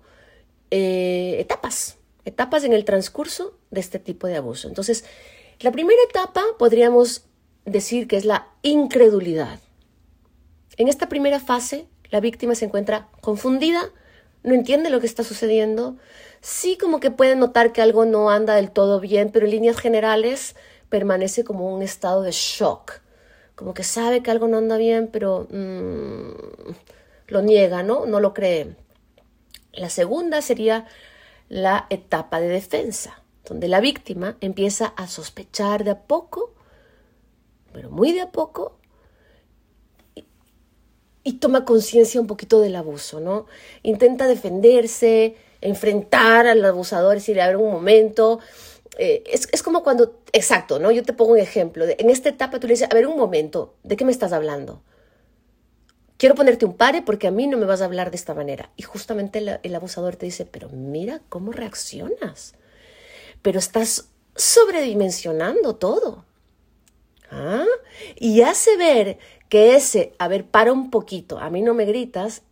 eh, 0.72 1.38
etapas, 1.40 1.98
etapas 2.26 2.64
en 2.64 2.74
el 2.74 2.84
transcurso 2.84 3.54
de 3.70 3.80
este 3.80 4.00
tipo 4.00 4.28
de 4.28 4.36
abuso. 4.36 4.68
Entonces, 4.68 5.06
la 5.60 5.72
primera 5.72 6.02
etapa 6.10 6.44
podríamos 6.58 7.24
decir 7.66 8.08
que 8.08 8.18
es 8.18 8.26
la 8.26 8.48
incredulidad. 8.62 9.60
En 10.78 10.88
esta 10.88 11.10
primera 11.10 11.40
fase, 11.40 11.88
la 12.10 12.20
víctima 12.20 12.56
se 12.56 12.66
encuentra 12.66 13.10
confundida, 13.22 13.92
no 14.44 14.54
entiende 14.54 14.90
lo 14.90 15.00
que 15.00 15.06
está 15.06 15.24
sucediendo, 15.24 15.98
sí 16.42 16.78
como 16.78 17.00
que 17.00 17.12
puede 17.12 17.36
notar 17.36 17.72
que 17.72 17.82
algo 17.82 18.06
no 18.06 18.30
anda 18.30 18.56
del 18.56 18.72
todo 18.72 19.00
bien, 19.00 19.32
pero 19.32 19.46
en 19.46 19.52
líneas 19.52 19.78
generales 19.78 20.56
permanece 20.90 21.44
como 21.44 21.74
un 21.74 21.82
estado 21.82 22.22
de 22.22 22.32
shock, 22.32 23.02
como 23.56 23.74
que 23.74 23.84
sabe 23.84 24.24
que 24.24 24.32
algo 24.32 24.48
no 24.48 24.58
anda 24.58 24.78
bien, 24.78 25.08
pero 25.12 25.48
mm, 25.52 26.72
lo 27.28 27.42
niega, 27.42 27.84
¿no? 27.84 28.06
No 28.06 28.20
lo 28.20 28.34
cree. 28.34 28.76
La 29.72 29.90
segunda 29.90 30.42
sería 30.42 30.88
la 31.48 31.86
etapa 31.90 32.40
de 32.40 32.48
defensa, 32.48 33.22
donde 33.46 33.68
la 33.68 33.80
víctima 33.80 34.38
empieza 34.42 34.88
a 34.98 35.08
sospechar 35.08 35.84
de 35.84 35.92
a 35.92 36.00
poco, 36.00 36.51
pero 37.74 37.90
muy 37.90 38.12
de 38.12 38.22
a 38.22 38.32
poco, 38.32 38.78
y, 41.24 41.34
toma 41.34 41.66
conciencia 41.66 42.20
un 42.20 42.28
poquito 42.28 42.62
del 42.62 42.76
abuso, 42.76 43.20
¿no? 43.20 43.46
Intenta 43.84 44.28
defenderse, 44.28 45.36
enfrentar 45.62 46.48
al 46.48 46.64
abusador, 46.66 47.16
decirle, 47.16 47.44
a 47.44 47.48
ver 47.48 47.58
un 47.58 47.72
momento, 47.72 48.40
eh, 48.98 49.24
es, 49.26 49.64
como 49.64 49.84
cuando, 49.84 50.20
exacto, 50.34 50.80
¿no? 50.80 50.92
Yo 50.92 51.04
te 51.04 51.14
pongo 51.14 51.34
un 51.34 51.40
ejemplo. 51.40 51.86
en 51.88 52.10
esta 52.10 52.30
etapa 52.30 52.60
tú 52.60 52.68
le 52.68 52.74
dices, 52.74 52.88
a 52.92 52.94
ver, 52.94 53.08
un 53.08 53.18
momento, 53.18 53.76
¿de 53.84 53.96
qué 53.96 54.06
me 54.06 54.12
estás 54.12 54.34
hablando? 54.34 54.82
Quiero 56.22 56.36
ponerte 56.36 56.66
un 56.66 56.78
pare 56.78 57.02
porque 57.02 57.26
a 57.28 57.32
mí 57.32 57.48
no 57.48 57.58
me 57.58 57.66
vas 57.66 57.82
a 57.82 57.86
hablar 57.86 58.12
de 58.12 58.18
esta 58.18 58.36
manera. 58.36 58.72
Y 58.76 58.84
justamente 58.84 59.40
el, 59.64 59.76
abusador 59.76 60.18
te 60.18 60.28
dice, 60.28 60.46
pero 60.46 60.70
mira 60.70 61.22
cómo 61.30 61.52
reaccionas. 61.52 62.54
Pero 63.42 63.58
estás 63.58 64.10
sobredimensionando 64.36 65.78
todo. 65.78 66.26
¿Ah? 67.32 67.66
Y 68.18 68.42
hace 68.42 68.78
ver 68.78 69.18
que 69.50 69.76
ese, 69.76 70.14
a 70.20 70.28
ver, 70.28 70.46
para 70.46 70.72
un 70.72 70.92
poquito, 70.92 71.40
a 71.40 71.50
mí 71.50 71.62
no 71.62 71.74
me 71.74 71.86
gritas, 71.86 72.44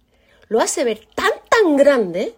lo 0.48 0.60
hace 0.60 0.84
ver 0.84 1.08
tan, 1.16 1.32
tan 1.50 1.76
grande 1.76 2.34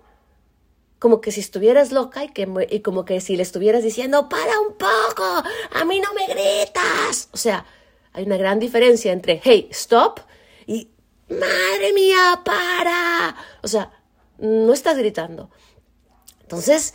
como 0.99 1.19
que 1.19 1.31
si 1.31 1.39
estuvieras 1.39 1.91
loca 1.91 2.23
y, 2.23 2.29
que, 2.29 2.47
y 2.69 2.81
como 2.81 3.05
que 3.05 3.21
si 3.21 3.35
le 3.35 3.43
estuvieras 3.43 3.83
diciendo, 3.83 4.29
para 4.29 4.59
un 4.59 4.73
poco, 4.73 5.23
a 5.71 5.85
mí 5.85 5.99
no 5.99 6.13
me 6.13 6.27
gritas. 6.27 7.29
O 7.31 7.37
sea, 7.37 7.65
hay 8.13 8.25
una 8.25 8.37
gran 8.37 8.59
diferencia 8.59 9.11
entre, 9.11 9.41
hey, 9.43 9.67
stop 9.71 10.19
y, 10.67 10.89
madre 11.27 11.93
mía, 11.93 12.41
para. 12.45 13.35
O 13.63 13.67
sea, 13.67 13.91
no 14.37 14.73
estás 14.73 14.97
gritando. 14.97 15.49
Entonces, 16.41 16.93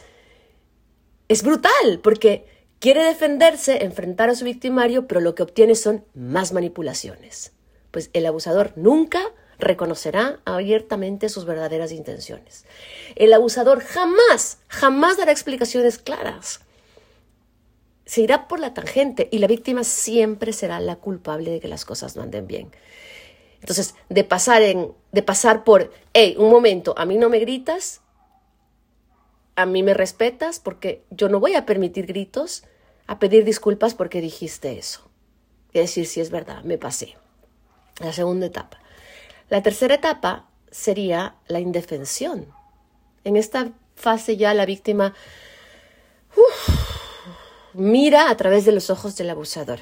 es 1.27 1.43
brutal 1.43 2.01
porque 2.03 2.47
quiere 2.79 3.05
defenderse, 3.05 3.85
enfrentar 3.85 4.31
a 4.31 4.35
su 4.35 4.45
victimario, 4.45 5.07
pero 5.07 5.21
lo 5.21 5.35
que 5.35 5.43
obtiene 5.43 5.75
son 5.75 6.05
más 6.15 6.53
manipulaciones. 6.53 7.53
Pues 7.91 8.11
el 8.13 8.27
abusador 8.27 8.73
nunca 8.77 9.21
reconocerá 9.59 10.41
abiertamente 10.45 11.29
sus 11.29 11.45
verdaderas 11.45 11.93
intenciones. 11.93 12.65
El 13.15 13.33
abusador 13.33 13.81
jamás, 13.81 14.59
jamás 14.69 15.17
dará 15.17 15.33
explicaciones 15.33 15.99
claras. 15.99 16.61
Se 18.05 18.21
irá 18.21 18.49
por 18.49 18.61
la 18.61 18.75
tangente 18.75 19.29
y 19.33 19.39
la 19.39 19.47
víctima 19.47 19.83
siempre 19.83 20.53
será 20.53 20.79
la 20.79 20.97
culpable 20.97 21.51
de 21.51 21.61
que 21.61 21.69
las 21.69 21.85
cosas 21.85 22.17
no 22.17 22.23
anden 22.23 22.47
bien. 22.47 22.71
Entonces, 23.61 23.95
de 24.09 24.23
pasar, 24.23 24.63
en, 24.63 24.93
de 25.11 25.23
pasar 25.23 25.65
por, 25.65 25.91
hey, 26.13 26.37
un 26.39 26.51
momento, 26.51 26.95
a 26.97 27.05
mí 27.05 27.17
no 27.17 27.29
me 27.29 27.41
gritas, 27.41 28.03
a 29.57 29.67
mí 29.67 29.83
me 29.83 29.95
respetas 29.95 30.61
porque 30.61 31.05
yo 31.11 31.29
no 31.29 31.41
voy 31.41 31.55
a 31.55 31.67
permitir 31.67 32.07
gritos, 32.07 32.65
a 33.07 33.19
pedir 33.19 33.45
disculpas 33.45 33.95
porque 33.95 34.21
dijiste 34.21 34.79
eso. 34.79 35.11
Es 35.73 35.83
decir, 35.83 36.07
si 36.07 36.21
es 36.21 36.31
verdad, 36.31 36.63
me 36.63 36.79
pasé. 36.79 37.17
La 38.01 38.13
segunda 38.13 38.47
etapa. 38.47 38.81
La 39.49 39.63
tercera 39.63 39.95
etapa 39.95 40.49
sería 40.71 41.37
la 41.49 41.61
indefensión. 41.61 42.47
En 43.25 43.37
esta 43.37 43.73
fase 43.95 44.37
ya 44.37 44.53
la 44.55 44.67
víctima 44.67 45.15
mira 47.73 48.31
a 48.31 48.37
través 48.37 48.65
de 48.65 48.73
los 48.73 48.91
ojos 48.91 49.17
del 49.17 49.31
abusador. 49.31 49.81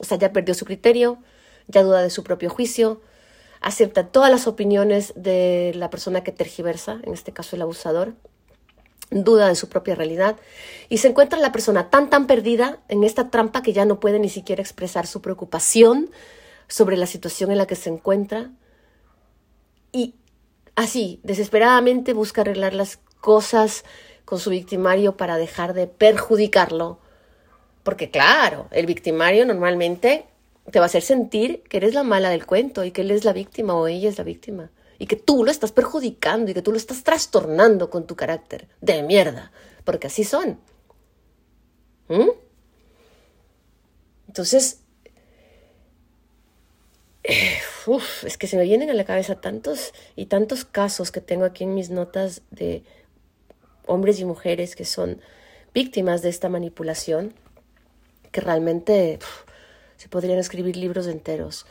O 0.00 0.04
sea, 0.04 0.16
ya 0.18 0.32
perdió 0.32 0.54
su 0.54 0.64
criterio, 0.64 1.18
ya 1.66 1.82
duda 1.82 2.02
de 2.02 2.10
su 2.10 2.24
propio 2.24 2.50
juicio, 2.50 3.02
acepta 3.60 4.08
todas 4.08 4.30
las 4.30 4.46
opiniones 4.46 5.12
de 5.16 5.72
la 5.74 5.90
persona 5.90 6.22
que 6.22 6.32
tergiversa, 6.32 7.00
en 7.02 7.12
este 7.12 7.32
caso 7.32 7.56
el 7.56 7.62
abusador, 7.62 8.14
duda 9.10 9.48
de 9.48 9.54
su 9.54 9.68
propia 9.68 9.94
realidad 9.94 10.36
y 10.88 10.98
se 10.98 11.08
encuentra 11.08 11.38
la 11.38 11.52
persona 11.52 11.90
tan 11.90 12.10
tan 12.10 12.26
perdida 12.26 12.78
en 12.88 13.04
esta 13.04 13.30
trampa 13.30 13.62
que 13.62 13.72
ya 13.72 13.84
no 13.84 14.00
puede 14.00 14.18
ni 14.18 14.28
siquiera 14.28 14.62
expresar 14.62 15.06
su 15.06 15.22
preocupación 15.22 16.10
sobre 16.68 16.96
la 16.96 17.06
situación 17.06 17.50
en 17.50 17.58
la 17.58 17.66
que 17.66 17.76
se 17.76 17.88
encuentra, 17.88 18.50
y 19.92 20.14
así, 20.76 21.20
desesperadamente 21.22 22.12
busca 22.12 22.42
arreglar 22.42 22.74
las 22.74 22.98
cosas 23.20 23.84
con 24.24 24.38
su 24.38 24.50
victimario 24.50 25.16
para 25.16 25.36
dejar 25.36 25.74
de 25.74 25.86
perjudicarlo. 25.86 26.98
Porque 27.82 28.10
claro, 28.10 28.68
el 28.70 28.86
victimario 28.86 29.46
normalmente 29.46 30.26
te 30.70 30.78
va 30.78 30.84
a 30.84 30.86
hacer 30.86 31.02
sentir 31.02 31.62
que 31.62 31.78
eres 31.78 31.94
la 31.94 32.02
mala 32.02 32.28
del 32.28 32.44
cuento 32.44 32.84
y 32.84 32.90
que 32.90 33.00
él 33.00 33.10
es 33.10 33.24
la 33.24 33.32
víctima 33.32 33.74
o 33.74 33.86
ella 33.86 34.10
es 34.10 34.18
la 34.18 34.24
víctima. 34.24 34.70
Y 34.98 35.06
que 35.06 35.16
tú 35.16 35.44
lo 35.44 35.50
estás 35.50 35.72
perjudicando 35.72 36.50
y 36.50 36.54
que 36.54 36.62
tú 36.62 36.72
lo 36.72 36.76
estás 36.76 37.04
trastornando 37.04 37.90
con 37.90 38.06
tu 38.06 38.16
carácter 38.16 38.68
de 38.80 39.02
mierda. 39.02 39.52
Porque 39.84 40.08
así 40.08 40.24
son. 40.24 40.58
¿Mm? 42.08 42.30
Entonces, 44.26 44.80
eh, 47.22 47.58
es 48.24 48.38
que 48.38 48.46
se 48.46 48.56
me 48.56 48.64
vienen 48.64 48.90
a 48.90 48.94
la 48.94 49.04
cabeza 49.04 49.40
tantos 49.40 49.92
y 50.16 50.26
tantos 50.26 50.64
casos 50.64 51.10
que 51.10 51.20
tengo 51.20 51.44
aquí 51.44 51.64
en 51.64 51.74
mis 51.74 51.90
notas 51.90 52.42
de 52.50 52.82
hombres 53.86 54.20
y 54.20 54.24
mujeres 54.24 54.76
que 54.76 54.84
son 54.84 55.20
víctimas 55.74 56.22
de 56.22 56.28
esta 56.28 56.48
manipulación, 56.48 57.34
que 58.32 58.40
realmente 58.40 59.18
se 59.96 60.08
podrían 60.08 60.38
escribir 60.38 60.76
libros 60.76 61.06
enteros. 61.06 61.66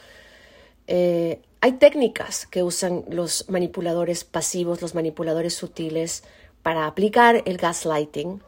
Eh, 0.88 1.42
hay 1.62 1.74
técnicas 1.74 2.46
que 2.46 2.64
usan 2.64 3.04
los 3.10 3.50
manipuladores 3.50 4.24
pasivos, 4.24 4.82
los 4.82 4.96
manipuladores 4.96 5.54
sutiles, 5.54 6.24
para 6.64 6.86
aplicar 6.86 7.44
el 7.46 7.58
gaslighting, 7.58 8.42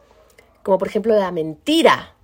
como 0.62 0.78
por 0.78 0.88
ejemplo 0.88 1.16
la 1.16 1.32
mentira. 1.32 2.14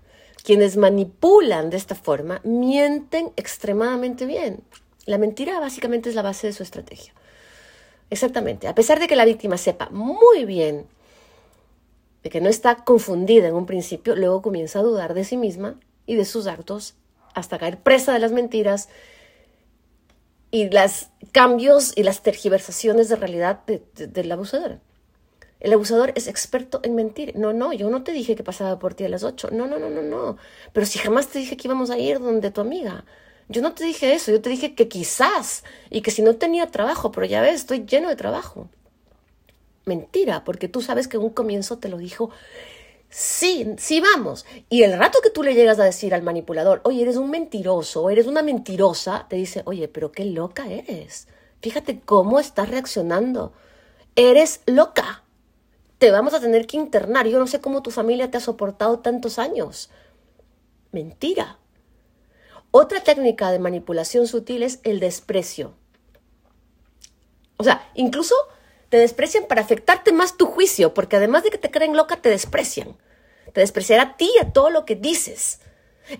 Quienes 0.44 0.76
manipulan 0.76 1.70
de 1.70 1.76
esta 1.76 1.96
forma 1.96 2.40
mienten 2.44 3.32
extremadamente 3.36 4.26
bien. 4.26 4.62
La 5.04 5.18
mentira 5.18 5.58
básicamente 5.58 6.08
es 6.08 6.14
la 6.14 6.22
base 6.22 6.46
de 6.46 6.52
su 6.52 6.62
estrategia. 6.62 7.12
Exactamente. 8.10 8.68
A 8.68 8.74
pesar 8.74 9.00
de 9.00 9.08
que 9.08 9.16
la 9.16 9.24
víctima 9.24 9.56
sepa 9.56 9.88
muy 9.90 10.44
bien 10.44 10.86
de 12.22 12.30
que 12.30 12.40
no 12.40 12.48
está 12.48 12.84
confundida 12.84 13.48
en 13.48 13.54
un 13.54 13.66
principio, 13.66 14.16
luego 14.16 14.42
comienza 14.42 14.80
a 14.80 14.82
dudar 14.82 15.14
de 15.14 15.24
sí 15.24 15.36
misma 15.36 15.78
y 16.06 16.16
de 16.16 16.24
sus 16.24 16.46
actos 16.46 16.94
hasta 17.34 17.58
caer 17.58 17.78
presa 17.78 18.12
de 18.12 18.18
las 18.18 18.32
mentiras 18.32 18.88
y 20.56 20.70
los 20.70 21.08
cambios 21.32 21.92
y 21.96 22.02
las 22.02 22.22
tergiversaciones 22.22 23.10
de 23.10 23.16
realidad 23.16 23.60
del 23.66 24.32
abusador. 24.32 24.80
El 25.60 25.74
abusador 25.74 26.12
es 26.14 26.28
experto 26.28 26.80
en 26.82 26.94
mentir. 26.94 27.36
No, 27.36 27.52
no, 27.52 27.74
yo 27.74 27.90
no 27.90 28.02
te 28.02 28.12
dije 28.12 28.36
que 28.36 28.42
pasaba 28.42 28.78
por 28.78 28.94
ti 28.94 29.04
a 29.04 29.10
las 29.10 29.22
ocho. 29.22 29.50
No, 29.52 29.66
no, 29.66 29.78
no, 29.78 29.90
no, 29.90 30.00
no. 30.00 30.38
Pero 30.72 30.86
si 30.86 30.98
jamás 30.98 31.28
te 31.28 31.40
dije 31.40 31.58
que 31.58 31.68
íbamos 31.68 31.90
a 31.90 31.98
ir 31.98 32.20
donde 32.20 32.50
tu 32.50 32.62
amiga. 32.62 33.04
Yo 33.48 33.60
no 33.60 33.74
te 33.74 33.84
dije 33.84 34.14
eso, 34.14 34.32
yo 34.32 34.40
te 34.40 34.48
dije 34.48 34.74
que 34.74 34.88
quizás 34.88 35.62
y 35.90 36.00
que 36.00 36.10
si 36.10 36.22
no 36.22 36.36
tenía 36.36 36.70
trabajo, 36.70 37.12
pero 37.12 37.26
ya 37.26 37.42
ves, 37.42 37.56
estoy 37.56 37.84
lleno 37.84 38.08
de 38.08 38.16
trabajo. 38.16 38.70
Mentira, 39.84 40.42
porque 40.42 40.68
tú 40.68 40.80
sabes 40.80 41.06
que 41.06 41.18
en 41.18 41.22
un 41.22 41.30
comienzo 41.30 41.78
te 41.78 41.90
lo 41.90 41.98
dijo 41.98 42.30
Sí, 43.18 43.66
sí 43.78 44.02
vamos. 44.02 44.44
Y 44.68 44.82
el 44.82 44.98
rato 44.98 45.20
que 45.22 45.30
tú 45.30 45.42
le 45.42 45.54
llegas 45.54 45.78
a 45.78 45.84
decir 45.84 46.12
al 46.12 46.22
manipulador, 46.22 46.82
oye, 46.84 47.00
eres 47.00 47.16
un 47.16 47.30
mentiroso 47.30 48.02
o 48.02 48.10
eres 48.10 48.26
una 48.26 48.42
mentirosa, 48.42 49.24
te 49.30 49.36
dice, 49.36 49.62
oye, 49.64 49.88
pero 49.88 50.12
qué 50.12 50.26
loca 50.26 50.66
eres. 50.66 51.26
Fíjate 51.62 51.98
cómo 52.00 52.38
estás 52.38 52.68
reaccionando. 52.68 53.54
Eres 54.16 54.60
loca. 54.66 55.24
Te 55.96 56.10
vamos 56.10 56.34
a 56.34 56.40
tener 56.40 56.66
que 56.66 56.76
internar. 56.76 57.26
Yo 57.26 57.38
no 57.38 57.46
sé 57.46 57.58
cómo 57.62 57.82
tu 57.82 57.90
familia 57.90 58.30
te 58.30 58.36
ha 58.36 58.40
soportado 58.40 58.98
tantos 58.98 59.38
años. 59.38 59.88
Mentira. 60.92 61.58
Otra 62.70 63.02
técnica 63.02 63.50
de 63.50 63.58
manipulación 63.58 64.26
sutil 64.26 64.62
es 64.62 64.80
el 64.82 65.00
desprecio. 65.00 65.72
O 67.56 67.64
sea, 67.64 67.90
incluso 67.94 68.34
te 68.90 68.98
desprecian 68.98 69.46
para 69.46 69.62
afectarte 69.62 70.12
más 70.12 70.36
tu 70.36 70.44
juicio, 70.44 70.92
porque 70.92 71.16
además 71.16 71.44
de 71.44 71.50
que 71.50 71.56
te 71.56 71.70
creen 71.70 71.96
loca, 71.96 72.20
te 72.20 72.28
desprecian. 72.28 72.94
Te 73.56 73.60
despreciará 73.60 74.02
a 74.02 74.16
ti 74.18 74.30
y 74.36 74.38
a 74.38 74.52
todo 74.52 74.68
lo 74.68 74.84
que 74.84 74.96
dices. 74.96 75.60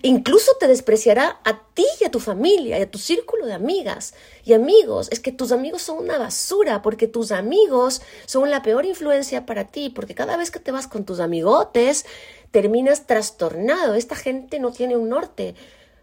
Incluso 0.01 0.53
te 0.59 0.67
despreciará 0.67 1.39
a 1.43 1.67
ti 1.75 1.85
y 2.01 2.05
a 2.05 2.09
tu 2.09 2.19
familia 2.19 2.79
y 2.79 2.81
a 2.81 2.89
tu 2.89 2.97
círculo 2.97 3.45
de 3.45 3.53
amigas 3.53 4.15
y 4.43 4.53
amigos. 4.53 5.07
Es 5.11 5.19
que 5.19 5.31
tus 5.31 5.51
amigos 5.51 5.83
son 5.83 5.99
una 5.99 6.17
basura 6.17 6.81
porque 6.81 7.07
tus 7.07 7.31
amigos 7.31 8.01
son 8.25 8.49
la 8.49 8.63
peor 8.63 8.87
influencia 8.87 9.45
para 9.45 9.67
ti 9.67 9.91
porque 9.91 10.15
cada 10.15 10.35
vez 10.35 10.49
que 10.49 10.59
te 10.59 10.71
vas 10.71 10.87
con 10.87 11.05
tus 11.05 11.19
amigotes 11.19 12.07
terminas 12.49 13.05
trastornado. 13.05 13.93
Esta 13.93 14.15
gente 14.15 14.57
no 14.59 14.71
tiene 14.71 14.97
un 14.97 15.09
norte, 15.09 15.53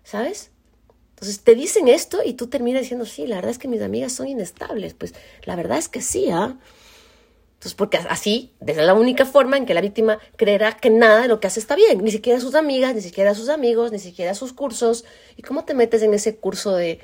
¿sabes? 0.05 0.53
Entonces 1.15 1.41
te 1.43 1.57
dicen 1.57 1.89
esto 1.89 2.21
y 2.25 2.35
tú 2.35 2.47
terminas 2.47 2.83
diciendo, 2.83 3.07
sí, 3.07 3.27
la 3.27 3.35
verdad 3.35 3.51
es 3.51 3.59
que 3.59 3.67
mis 3.67 3.83
amigas 3.83 4.13
son 4.13 4.29
inestables. 4.29 4.95
Pues 4.95 5.15
la 5.43 5.57
verdad 5.57 5.79
es 5.79 5.89
que 5.89 6.01
sí, 6.01 6.31
¿ah? 6.31 6.57
Entonces, 7.65 7.79
porque 7.79 7.97
así, 7.97 8.53
es 8.67 8.77
la 8.77 8.93
única 8.93 9.25
forma 9.25 9.57
en 9.57 9.65
que 9.65 9.73
la 9.73 9.81
víctima 9.81 10.19
creerá 10.37 10.77
que 10.77 10.91
nada 10.91 11.23
de 11.23 11.29
lo 11.29 11.41
que 11.41 11.47
hace 11.47 11.61
está 11.61 11.75
bien, 11.75 12.05
ni 12.05 12.11
siquiera 12.11 12.39
sus 12.39 12.55
amigas, 12.55 12.95
ni 12.95 13.01
siquiera 13.01 13.35
sus 13.35 13.49
amigos, 13.49 13.91
ni 13.91 13.99
siquiera 13.99 14.35
sus 14.35 14.53
cursos. 14.53 15.07
¿Y 15.39 15.41
cómo 15.41 15.65
te 15.65 15.73
metes 15.73 16.03
en 16.03 16.13
ese 16.13 16.37
curso 16.37 16.77
de, 16.77 17.01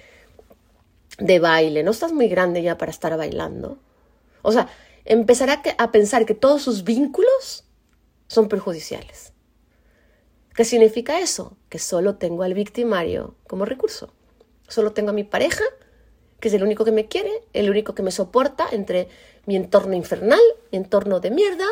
de 1.19 1.39
baile? 1.39 1.83
¿No 1.83 1.93
estás 1.93 2.13
muy 2.13 2.29
grande 2.29 2.63
ya 2.63 2.77
para 2.77 2.91
estar 2.91 3.17
bailando? 3.17 3.79
O 4.43 4.53
sea, 4.53 4.69
empezará 5.07 5.63
a 5.79 5.93
pensar 5.93 6.27
que 6.27 6.35
todos 6.35 6.61
sus 6.61 6.85
vínculos 6.85 7.65
son 8.27 8.51
perjudiciales. 8.51 9.33
¿Qué 10.55 10.67
significa 10.67 11.21
eso? 11.21 11.57
Que 11.71 11.79
solo 11.79 12.17
tengo 12.17 12.43
al 12.43 12.53
victimario 12.53 13.35
como 13.47 13.65
recurso. 13.65 14.13
Solo 14.69 14.93
tengo 14.93 15.09
a 15.09 15.15
mi 15.15 15.25
pareja, 15.25 15.65
que 16.41 16.49
es 16.49 16.55
el 16.55 16.63
único 16.63 16.85
que 16.85 16.93
me 16.93 17.07
quiere, 17.07 17.31
el 17.53 17.71
único 17.71 17.95
que 17.95 18.03
me 18.03 18.11
soporta 18.11 18.67
entre 18.73 19.09
mi 19.47 19.57
entorno 19.57 19.95
infernal, 19.95 20.41
mi 20.73 20.79
entorno 20.79 21.21
de 21.21 21.31
mierda. 21.31 21.67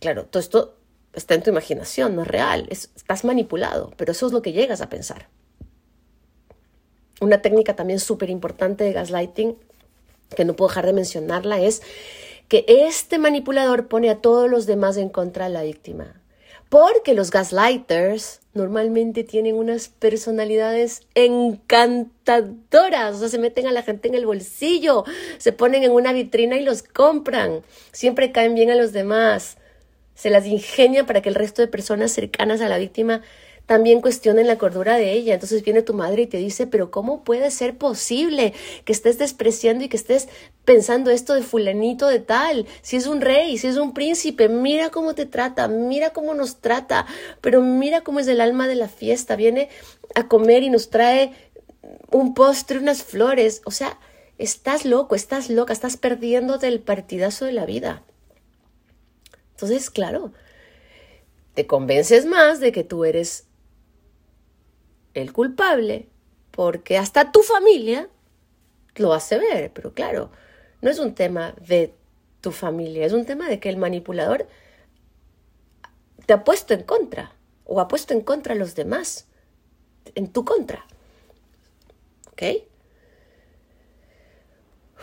Claro, 0.00 0.24
todo 0.26 0.40
esto 0.40 0.76
está 1.12 1.34
en 1.34 1.42
tu 1.42 1.50
imaginación, 1.50 2.16
no 2.16 2.22
es 2.22 2.28
real, 2.28 2.66
estás 2.70 3.24
manipulado, 3.24 3.92
pero 3.96 4.12
eso 4.12 4.26
es 4.26 4.32
lo 4.32 4.42
que 4.42 4.52
llegas 4.52 4.80
a 4.80 4.88
pensar. 4.88 5.28
Una 7.20 7.42
técnica 7.42 7.76
también 7.76 8.00
súper 8.00 8.30
importante 8.30 8.84
de 8.84 8.92
gaslighting, 8.92 9.56
que 10.36 10.44
no 10.44 10.56
puedo 10.56 10.68
dejar 10.68 10.86
de 10.86 10.92
mencionarla, 10.92 11.60
es 11.60 11.82
que 12.48 12.64
este 12.68 13.18
manipulador 13.18 13.88
pone 13.88 14.10
a 14.10 14.20
todos 14.20 14.50
los 14.50 14.66
demás 14.66 14.96
en 14.96 15.08
contra 15.08 15.46
de 15.46 15.52
la 15.52 15.62
víctima. 15.62 16.20
Porque 16.68 17.14
los 17.14 17.30
gaslighters 17.30 18.40
normalmente 18.54 19.24
tienen 19.24 19.56
unas 19.56 19.88
personalidades 19.88 21.02
encantadoras, 21.14 23.16
o 23.16 23.18
sea, 23.18 23.28
se 23.28 23.38
meten 23.38 23.66
a 23.66 23.72
la 23.72 23.82
gente 23.82 24.08
en 24.08 24.14
el 24.14 24.26
bolsillo, 24.26 25.04
se 25.38 25.52
ponen 25.52 25.82
en 25.82 25.92
una 25.92 26.12
vitrina 26.12 26.56
y 26.56 26.64
los 26.64 26.82
compran, 26.82 27.62
siempre 27.92 28.32
caen 28.32 28.54
bien 28.54 28.70
a 28.70 28.76
los 28.76 28.92
demás, 28.92 29.58
se 30.14 30.30
las 30.30 30.46
ingenian 30.46 31.06
para 31.06 31.20
que 31.20 31.28
el 31.28 31.34
resto 31.34 31.62
de 31.62 31.68
personas 31.68 32.12
cercanas 32.12 32.60
a 32.60 32.68
la 32.68 32.78
víctima 32.78 33.22
también 33.66 34.00
cuestionen 34.00 34.46
la 34.46 34.58
cordura 34.58 34.96
de 34.96 35.12
ella. 35.12 35.34
Entonces 35.34 35.62
viene 35.62 35.82
tu 35.82 35.94
madre 35.94 36.22
y 36.22 36.26
te 36.26 36.36
dice, 36.36 36.66
pero 36.66 36.90
¿cómo 36.90 37.24
puede 37.24 37.50
ser 37.50 37.76
posible 37.76 38.52
que 38.84 38.92
estés 38.92 39.18
despreciando 39.18 39.84
y 39.84 39.88
que 39.88 39.96
estés 39.96 40.28
pensando 40.64 41.10
esto 41.10 41.34
de 41.34 41.42
fulanito 41.42 42.08
de 42.08 42.20
tal? 42.20 42.66
Si 42.82 42.96
es 42.96 43.06
un 43.06 43.20
rey, 43.20 43.56
si 43.58 43.68
es 43.68 43.76
un 43.76 43.94
príncipe, 43.94 44.48
mira 44.48 44.90
cómo 44.90 45.14
te 45.14 45.26
trata, 45.26 45.68
mira 45.68 46.10
cómo 46.10 46.34
nos 46.34 46.60
trata, 46.60 47.06
pero 47.40 47.60
mira 47.60 48.02
cómo 48.02 48.20
es 48.20 48.28
el 48.28 48.40
alma 48.40 48.68
de 48.68 48.74
la 48.74 48.88
fiesta. 48.88 49.36
Viene 49.36 49.68
a 50.14 50.28
comer 50.28 50.62
y 50.62 50.70
nos 50.70 50.90
trae 50.90 51.32
un 52.10 52.34
postre, 52.34 52.78
unas 52.78 53.02
flores. 53.02 53.62
O 53.64 53.70
sea, 53.70 53.98
estás 54.38 54.84
loco, 54.84 55.14
estás 55.14 55.48
loca, 55.48 55.72
estás 55.72 55.96
perdiéndote 55.96 56.68
el 56.68 56.80
partidazo 56.80 57.46
de 57.46 57.52
la 57.52 57.64
vida. 57.64 58.02
Entonces, 59.52 59.88
claro, 59.88 60.32
te 61.54 61.66
convences 61.66 62.26
más 62.26 62.60
de 62.60 62.72
que 62.72 62.84
tú 62.84 63.04
eres 63.04 63.46
el 65.14 65.32
culpable, 65.32 66.08
porque 66.50 66.98
hasta 66.98 67.32
tu 67.32 67.40
familia 67.40 68.08
lo 68.96 69.12
hace 69.12 69.38
ver, 69.38 69.72
pero 69.72 69.94
claro, 69.94 70.30
no 70.82 70.90
es 70.90 70.98
un 70.98 71.14
tema 71.14 71.54
de 71.66 71.94
tu 72.40 72.52
familia, 72.52 73.06
es 73.06 73.12
un 73.12 73.24
tema 73.24 73.48
de 73.48 73.58
que 73.58 73.68
el 73.68 73.76
manipulador 73.76 74.46
te 76.26 76.32
ha 76.32 76.44
puesto 76.44 76.74
en 76.74 76.82
contra 76.82 77.32
o 77.64 77.80
ha 77.80 77.88
puesto 77.88 78.14
en 78.14 78.20
contra 78.20 78.54
a 78.54 78.56
los 78.56 78.74
demás, 78.74 79.26
en 80.14 80.28
tu 80.28 80.44
contra. 80.44 80.84
¿Ok? 82.32 82.42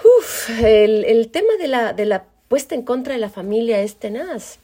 Uf, 0.04 0.50
el, 0.64 1.32
tema 1.32 1.54
de 1.60 1.68
la, 1.68 1.94
de 1.94 2.06
la 2.06 2.26
puesta 2.48 2.76
en 2.76 2.84
contra 2.84 3.14
de 3.14 3.20
la 3.20 3.30
familia 3.30 3.82
es 3.82 3.96
tenaz. 3.96 4.60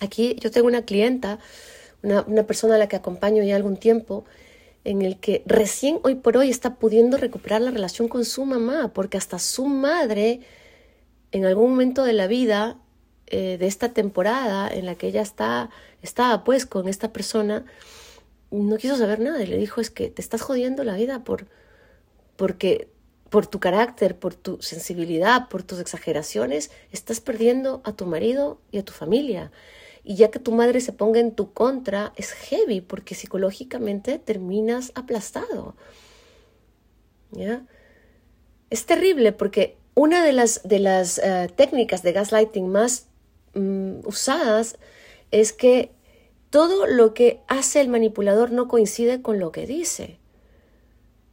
Aquí 0.00 0.36
yo 0.40 0.50
tengo 0.50 0.66
una 0.66 0.84
clienta, 0.84 1.38
una, 2.02 2.22
una 2.22 2.46
persona 2.46 2.74
a 2.74 2.78
la 2.78 2.88
que 2.88 2.96
acompaño 2.96 3.42
ya 3.42 3.56
algún 3.56 3.76
tiempo, 3.76 4.24
en 4.86 5.02
el 5.02 5.18
que 5.18 5.42
recién 5.46 5.98
hoy 6.04 6.14
por 6.14 6.36
hoy 6.36 6.48
está 6.48 6.76
pudiendo 6.76 7.16
recuperar 7.16 7.60
la 7.60 7.72
relación 7.72 8.06
con 8.06 8.24
su 8.24 8.44
mamá, 8.44 8.92
porque 8.94 9.18
hasta 9.18 9.40
su 9.40 9.66
madre, 9.66 10.40
en 11.32 11.44
algún 11.44 11.70
momento 11.70 12.04
de 12.04 12.12
la 12.12 12.28
vida 12.28 12.78
eh, 13.26 13.56
de 13.58 13.66
esta 13.66 13.92
temporada 13.92 14.68
en 14.68 14.86
la 14.86 14.94
que 14.94 15.08
ella 15.08 15.22
está, 15.22 15.70
estaba 16.02 16.44
pues 16.44 16.66
con 16.66 16.86
esta 16.86 17.12
persona, 17.12 17.64
no 18.52 18.76
quiso 18.76 18.96
saber 18.96 19.18
nada 19.18 19.42
y 19.42 19.48
le 19.48 19.56
dijo 19.56 19.80
es 19.80 19.90
que 19.90 20.08
te 20.08 20.22
estás 20.22 20.40
jodiendo 20.42 20.84
la 20.84 20.94
vida 20.94 21.24
por, 21.24 21.48
porque 22.36 22.88
por 23.28 23.48
tu 23.48 23.58
carácter, 23.58 24.16
por 24.16 24.34
tu 24.34 24.62
sensibilidad, 24.62 25.48
por 25.48 25.64
tus 25.64 25.80
exageraciones, 25.80 26.70
estás 26.92 27.20
perdiendo 27.20 27.82
a 27.82 27.90
tu 27.90 28.06
marido 28.06 28.60
y 28.70 28.78
a 28.78 28.84
tu 28.84 28.92
familia. 28.92 29.50
Y 30.08 30.14
ya 30.14 30.30
que 30.30 30.38
tu 30.38 30.52
madre 30.52 30.80
se 30.80 30.92
ponga 30.92 31.18
en 31.18 31.32
tu 31.32 31.52
contra, 31.52 32.12
es 32.14 32.30
heavy 32.30 32.80
porque 32.80 33.16
psicológicamente 33.16 34.20
terminas 34.20 34.92
aplastado. 34.94 35.74
¿Ya? 37.32 37.66
Es 38.70 38.86
terrible 38.86 39.32
porque 39.32 39.76
una 39.96 40.24
de 40.24 40.32
las, 40.32 40.62
de 40.62 40.78
las 40.78 41.18
eh, 41.18 41.50
técnicas 41.56 42.04
de 42.04 42.12
gaslighting 42.12 42.68
más 42.68 43.06
mm, 43.54 44.06
usadas 44.06 44.76
es 45.32 45.52
que 45.52 45.90
todo 46.50 46.86
lo 46.86 47.12
que 47.12 47.40
hace 47.48 47.80
el 47.80 47.88
manipulador 47.88 48.52
no 48.52 48.68
coincide 48.68 49.22
con 49.22 49.40
lo 49.40 49.50
que 49.50 49.66
dice. 49.66 50.18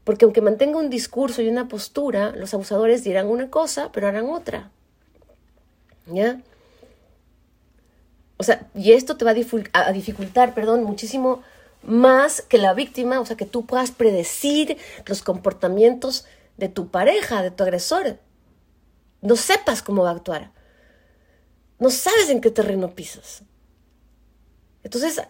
Porque 0.03 0.25
aunque 0.25 0.41
mantenga 0.41 0.79
un 0.79 0.89
discurso 0.89 1.43
y 1.43 1.47
una 1.47 1.67
postura, 1.67 2.31
los 2.35 2.55
abusadores 2.55 3.03
dirán 3.03 3.27
una 3.27 3.51
cosa, 3.51 3.91
pero 3.91 4.07
harán 4.07 4.31
otra. 4.31 4.71
¿Ya? 6.07 6.41
O 8.43 8.45
sea, 8.45 8.67
y 8.75 8.91
esto 8.91 9.17
te 9.17 9.25
va 9.25 9.31
a, 9.31 9.91
dificultar, 9.93 10.53
perdón, 10.53 10.83
muchísimo 10.83 11.41
más 11.81 12.41
que 12.41 12.57
la 12.57 12.73
víctima, 12.73 13.19
o 13.19 13.25
sea, 13.25 13.37
que 13.37 13.45
tú 13.45 13.65
puedas 13.65 13.91
predecir 13.91 14.77
los 15.05 15.21
comportamientos 15.21 16.25
de 16.57 16.69
tu 16.69 16.89
pareja, 16.89 17.41
de 17.41 17.51
tu 17.51 17.63
agresor. 17.63 18.19
No 19.21 19.35
sepas 19.35 19.81
cómo 19.81 20.03
va 20.03 20.09
a 20.09 20.13
actuar. 20.13 20.51
No 21.79 21.89
sabes 21.89 22.29
en 22.29 22.41
qué 22.41 22.51
terreno 22.51 22.95
pisas. 22.95 23.43
Entonces, 24.83 25.21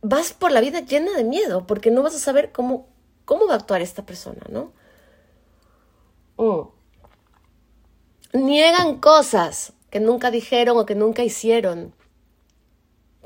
vas 0.00 0.32
por 0.32 0.52
la 0.52 0.60
vida 0.60 0.80
llena 0.80 1.12
de 1.16 1.24
miedo 1.24 1.66
porque 1.66 1.90
no 1.90 2.02
vas 2.02 2.14
a 2.14 2.20
saber 2.20 2.52
cómo 2.52 2.86
cómo 3.28 3.46
va 3.46 3.52
a 3.52 3.56
actuar 3.56 3.82
esta 3.82 4.06
persona, 4.06 4.40
¿no? 4.48 4.72
Mm. 6.38 6.62
Niegan 8.46 9.00
cosas 9.00 9.74
que 9.90 10.00
nunca 10.00 10.30
dijeron 10.30 10.78
o 10.78 10.86
que 10.86 10.94
nunca 10.94 11.22
hicieron. 11.22 11.94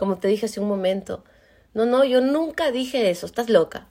Como 0.02 0.18
te 0.18 0.26
dije 0.26 0.46
hace 0.46 0.58
un 0.58 0.66
momento. 0.66 1.22
No, 1.74 1.86
no, 1.86 2.02
yo 2.02 2.20
nunca 2.20 2.72
dije 2.72 3.08
eso, 3.08 3.24
estás 3.24 3.48
loca. 3.48 3.86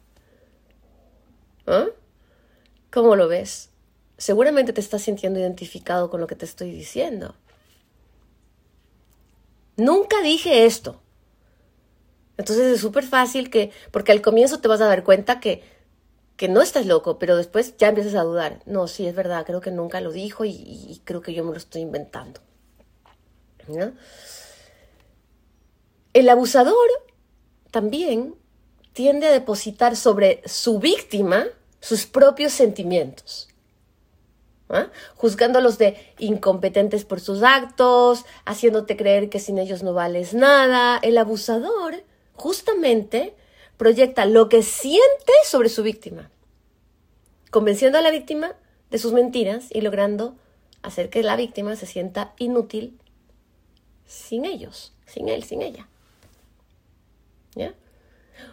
¿Ah? 1.65 1.85
¿Cómo 2.91 3.15
lo 3.15 3.29
ves? 3.29 3.69
Seguramente 4.17 4.73
te 4.73 4.81
estás 4.81 5.03
sintiendo 5.03 5.39
identificado 5.39 6.09
con 6.09 6.19
lo 6.19 6.27
que 6.27 6.35
te 6.35 6.43
estoy 6.43 6.69
diciendo. 6.69 7.33
Nunca 9.77 10.21
dije 10.21 10.65
esto. 10.65 11.01
Entonces 12.35 12.73
es 12.73 12.81
súper 12.81 13.05
fácil 13.05 13.49
que, 13.49 13.71
porque 13.91 14.11
al 14.11 14.21
comienzo 14.21 14.59
te 14.59 14.67
vas 14.67 14.81
a 14.81 14.87
dar 14.87 15.05
cuenta 15.05 15.39
que 15.39 15.63
que 16.35 16.49
no 16.49 16.61
estás 16.61 16.87
loco, 16.87 17.19
pero 17.19 17.37
después 17.37 17.77
ya 17.77 17.87
empiezas 17.87 18.15
a 18.15 18.23
dudar. 18.23 18.59
No, 18.65 18.89
sí, 18.89 19.07
es 19.07 19.15
verdad, 19.15 19.45
creo 19.45 19.61
que 19.61 19.71
nunca 19.71 20.01
lo 20.01 20.11
dijo 20.11 20.43
y, 20.43 21.01
creo 21.05 21.21
que 21.21 21.33
yo 21.33 21.45
me 21.45 21.51
lo 21.51 21.57
estoy 21.57 21.83
inventando. 21.83 22.41
El 26.13 26.27
abusador 26.27 26.75
también 27.71 28.35
tiende 28.91 29.27
a 29.27 29.31
depositar 29.31 29.95
sobre 29.95 30.41
su 30.45 30.79
víctima 30.79 31.45
sus 31.79 32.05
propios 32.05 32.51
sentimientos, 32.51 33.47
juzgándolos 35.15 35.77
de 35.77 35.97
incompetentes 36.19 37.05
por 37.05 37.21
sus 37.21 37.43
actos, 37.43 38.25
haciéndote 38.45 38.97
creer 38.97 39.29
que 39.29 39.39
sin 39.39 39.57
ellos 39.57 39.83
no 39.83 39.93
vales 39.93 40.33
nada. 40.33 40.99
El 41.01 41.17
abusador 41.17 42.03
justamente 42.33 43.33
proyecta 43.77 44.25
lo 44.25 44.49
que 44.49 44.63
siente 44.63 45.33
sobre 45.45 45.69
su 45.69 45.81
víctima, 45.81 46.29
convenciendo 47.49 47.97
a 47.97 48.01
la 48.01 48.11
víctima 48.11 48.55
de 48.91 48.99
sus 48.99 49.13
mentiras 49.13 49.67
y 49.71 49.81
logrando 49.81 50.35
hacer 50.83 51.09
que 51.09 51.23
la 51.23 51.35
víctima 51.35 51.75
se 51.77 51.85
sienta 51.85 52.33
inútil 52.37 52.99
sin 54.05 54.45
ellos, 54.45 54.93
sin 55.05 55.29
él, 55.29 55.43
sin 55.43 55.61
ella. 55.61 55.87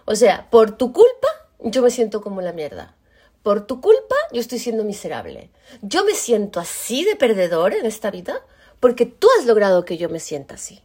O 0.05 0.15
sea, 0.15 0.49
por 0.51 0.77
tu 0.77 0.93
culpa 0.93 1.29
yo 1.61 1.83
me 1.83 1.91
siento 1.91 2.21
como 2.21 2.41
la 2.41 2.53
mierda. 2.53 2.97
Por 3.43 3.67
tu 3.67 3.81
culpa 3.81 4.17
yo 4.33 4.41
estoy 4.41 4.59
siendo 4.59 4.85
miserable. 4.85 5.51
Yo 5.83 6.05
me 6.05 6.15
siento 6.15 6.61
así 6.61 7.05
de 7.05 7.17
perdedor 7.17 7.75
en 7.75 7.87
esta 7.87 8.11
vida 8.11 8.45
porque 8.81 9.07
tú 9.07 9.29
has 9.39 9.47
logrado 9.47 9.85
que 9.85 9.97
yo 9.97 10.09
me 10.09 10.21
sienta 10.21 10.55
así. 10.55 10.83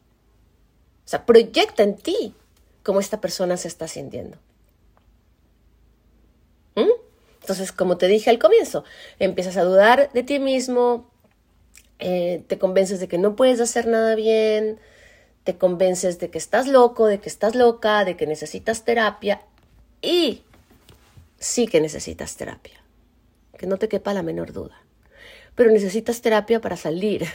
O 1.06 1.08
sea, 1.08 1.26
proyecta 1.26 1.84
en 1.84 1.96
ti 1.96 2.36
cómo 2.84 3.00
esta 3.00 3.20
persona 3.22 3.58
se 3.58 3.68
está 3.68 3.88
sintiendo. 3.88 4.38
¿Mm? 6.76 6.90
Entonces, 7.42 7.72
como 7.72 7.98
te 7.98 8.08
dije 8.08 8.30
al 8.30 8.40
comienzo, 8.40 8.84
empiezas 9.20 9.58
a 9.58 9.64
dudar 9.64 10.12
de 10.14 10.24
ti 10.24 10.40
mismo, 10.40 11.12
eh, 12.00 12.44
te 12.48 12.58
convences 12.58 13.00
de 13.00 13.08
que 13.08 13.18
no 13.18 13.36
puedes 13.36 13.60
hacer 13.60 13.88
nada 13.88 14.16
bien, 14.16 14.80
te 15.44 15.58
convences 15.58 16.20
de 16.20 16.30
que 16.30 16.38
estás 16.38 16.68
loco, 16.68 17.08
de 17.08 17.20
que 17.20 17.30
estás 17.30 17.56
loca, 17.56 18.06
de 18.06 18.16
que 18.16 18.28
necesitas 18.28 18.84
terapia 18.84 19.42
y 20.02 20.44
sí 21.38 21.68
que 21.68 21.82
necesitas 21.82 22.36
terapia, 22.36 22.82
que 23.58 23.68
no 23.68 23.78
te 23.78 23.90
quepa 23.90 24.14
la 24.14 24.24
menor 24.24 24.54
duda. 24.54 24.82
Pero 25.56 25.72
necesitas 25.72 26.22
terapia 26.22 26.62
para 26.62 26.78
salir 26.78 27.26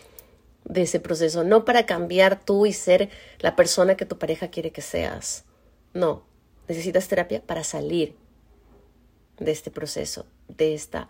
de 0.64 0.82
ese 0.82 1.00
proceso, 1.00 1.44
no 1.44 1.64
para 1.64 1.86
cambiar 1.86 2.40
tú 2.44 2.66
y 2.66 2.72
ser 2.72 3.10
la 3.38 3.56
persona 3.56 3.96
que 3.96 4.06
tu 4.06 4.18
pareja 4.18 4.48
quiere 4.48 4.70
que 4.70 4.82
seas. 4.82 5.44
No, 5.92 6.24
necesitas 6.68 7.08
terapia 7.08 7.40
para 7.40 7.64
salir 7.64 8.16
de 9.38 9.52
este 9.52 9.70
proceso, 9.70 10.26
de 10.48 10.74
esta 10.74 11.08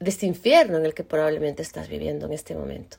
de 0.00 0.10
este 0.10 0.26
infierno 0.26 0.78
en 0.78 0.86
el 0.86 0.94
que 0.94 1.02
probablemente 1.02 1.62
estás 1.62 1.88
viviendo 1.88 2.26
en 2.26 2.32
este 2.32 2.54
momento. 2.54 2.98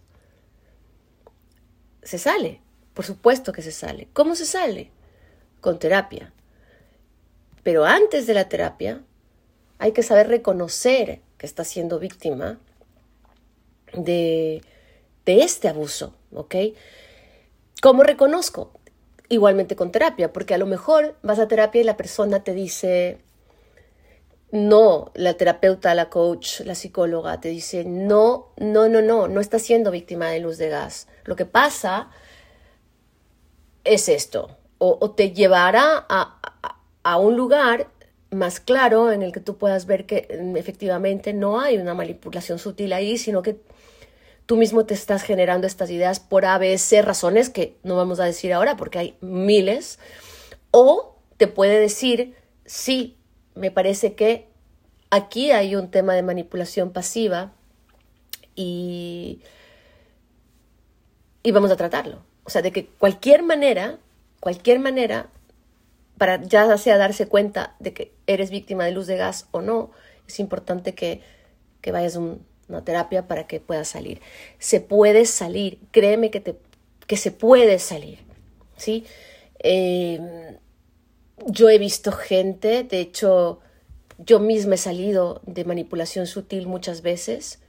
Se 2.04 2.18
sale, 2.18 2.62
por 2.94 3.06
supuesto 3.06 3.54
que 3.54 3.62
se 3.62 3.72
sale. 3.72 4.08
¿Cómo 4.14 4.36
se 4.36 4.46
sale? 4.46 4.92
Con 5.62 5.80
terapia. 5.80 6.34
Pero 7.64 7.86
antes 7.86 8.28
de 8.28 8.34
la 8.34 8.50
terapia 8.50 9.04
hay 9.78 9.92
que 9.92 10.04
saber 10.04 10.28
reconocer 10.28 11.22
que 11.38 11.46
estás 11.46 11.68
siendo 11.68 12.00
víctima 12.00 12.60
de 13.94 14.62
de 15.30 15.44
este 15.44 15.68
abuso, 15.68 16.16
¿ok? 16.34 16.56
¿Cómo 17.84 18.02
reconozco? 18.02 18.72
Igualmente 19.30 19.76
con 19.76 19.92
terapia, 19.92 20.34
porque 20.34 20.56
a 20.56 20.58
lo 20.58 20.66
mejor 20.66 21.18
vas 21.22 21.38
a 21.38 21.48
terapia 21.48 21.82
y 21.82 21.84
la 21.84 21.98
persona 21.98 22.44
te 22.44 22.56
dice, 22.56 23.20
no, 24.52 25.12
la 25.14 25.36
terapeuta, 25.36 25.94
la 25.94 26.10
coach, 26.10 26.62
la 26.62 26.76
psicóloga 26.76 27.40
te 27.40 27.50
dice, 27.50 27.84
no, 27.86 28.54
no, 28.58 28.90
no, 28.90 29.02
no, 29.02 29.28
no 29.28 29.42
estás 29.42 29.62
siendo 29.62 29.92
víctima 29.92 30.30
de 30.30 30.40
luz 30.40 30.58
de 30.58 30.70
gas. 30.70 31.08
Lo 31.26 31.36
que 31.36 31.46
pasa 31.46 32.10
es 33.84 34.10
esto, 34.10 34.58
o, 34.78 35.12
te 35.12 35.32
llevará 35.32 36.06
a, 36.10 36.40
a 37.04 37.18
un 37.18 37.36
lugar 37.36 37.90
más 38.32 38.60
claro 38.60 39.12
en 39.12 39.24
el 39.24 39.32
que 39.32 39.40
tú 39.40 39.58
puedas 39.58 39.86
ver 39.86 40.06
que 40.06 40.40
mm, 40.42 40.58
efectivamente 40.58 41.34
no 41.34 41.60
hay 41.60 41.78
una 41.78 41.94
manipulación 41.94 42.60
sutil 42.60 42.94
ahí, 42.94 43.18
sino 43.18 43.42
que 43.42 43.60
tú 44.46 44.58
mismo 44.58 44.86
te 44.86 44.96
estás 44.96 45.22
generando 45.22 45.68
estas 45.68 45.92
ideas 45.92 46.20
por 46.20 46.46
ABC 46.46 47.04
razones 47.04 47.52
que 47.52 47.78
no 47.84 47.96
vamos 47.96 48.20
a 48.20 48.26
decir 48.26 48.52
ahora 48.52 48.78
porque 48.78 48.98
hay 48.98 49.18
miles. 49.22 50.00
O 50.72 51.18
te 51.38 51.48
puede 51.48 51.80
decir, 51.80 52.36
sí, 52.66 53.19
me 53.60 53.72
parece 53.72 54.14
que 54.16 54.48
aquí 55.10 55.52
hay 55.52 55.76
un 55.76 55.92
tema 55.92 56.16
de 56.16 56.24
manipulación 56.24 56.92
pasiva 56.92 57.52
y, 58.56 59.42
y 61.44 61.52
vamos 61.52 61.72
a 61.72 61.76
tratarlo. 61.76 62.24
O 62.44 62.50
sea, 62.50 62.62
de 62.62 62.72
que 62.72 62.88
cualquier 62.88 63.44
manera, 63.44 64.00
cualquier 64.40 64.80
manera, 64.80 65.28
para 66.18 66.42
ya 66.42 66.78
sea 66.78 66.98
darse 66.98 67.28
cuenta 67.28 67.76
de 67.80 67.94
que 67.94 68.14
eres 68.28 68.50
víctima 68.50 68.86
de 68.86 68.92
luz 68.92 69.08
de 69.08 69.18
gas 69.18 69.48
o 69.52 69.62
no, 69.62 69.92
es 70.28 70.40
importante 70.40 70.96
que, 70.96 71.22
que 71.82 71.92
vayas 71.92 72.16
un, 72.16 72.46
una 72.70 72.84
terapia 72.84 73.28
para 73.28 73.48
que 73.48 73.60
puedas 73.60 73.88
salir. 73.88 74.22
Se 74.58 74.80
puede 74.80 75.26
salir, 75.26 75.80
créeme 75.92 76.32
que, 76.32 76.40
te, 76.40 76.56
que 77.08 77.18
se 77.18 77.32
puede 77.32 77.80
salir, 77.80 78.20
¿sí? 78.78 79.06
Em, 79.60 80.58
yo 81.46 81.70
he 81.70 81.78
visto 81.78 82.12
gente, 82.12 82.84
de 82.84 83.00
hecho, 83.00 83.60
yo 84.18 84.40
misma 84.40 84.76
he 84.76 84.78
salido 84.78 85.42
de 85.46 85.66
manipulación 85.66 86.28
sutil 86.28 86.68
muchas 86.68 87.02
veces, 87.02 87.60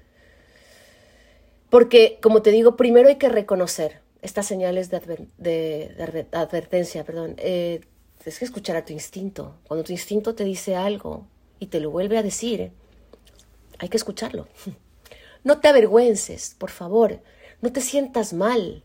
porque, 1.71 2.19
como 2.21 2.43
te 2.43 2.51
digo, 2.51 2.77
primero 2.77 3.09
hay 3.09 3.17
que 3.17 3.29
reconocer 3.29 4.01
estas 4.23 4.47
señales 4.47 4.91
de, 4.91 6.27
advertencia, 6.33 7.05
perdón. 7.05 7.35
Eh, 7.39 7.81
tienes 8.19 8.39
que 8.39 8.45
escuchar 8.45 8.77
a 8.77 8.85
tu 8.85 8.93
instinto. 8.93 9.55
Cuando 9.67 9.85
tu 9.85 9.93
instinto 9.93 10.35
te 10.35 10.45
dice 10.45 10.75
algo 10.75 11.27
y 11.59 11.67
te 11.67 11.81
lo 11.81 11.91
vuelve 11.91 12.19
a 12.19 12.23
decir, 12.23 12.73
hay 13.79 13.89
que 13.89 13.97
escucharlo. 13.97 14.49
No 15.43 15.59
te 15.59 15.69
avergüences, 15.69 16.55
por 16.59 16.69
favor, 16.69 17.23
no 17.63 17.73
te 17.73 17.81
sientas 17.81 18.35
mal. 18.35 18.83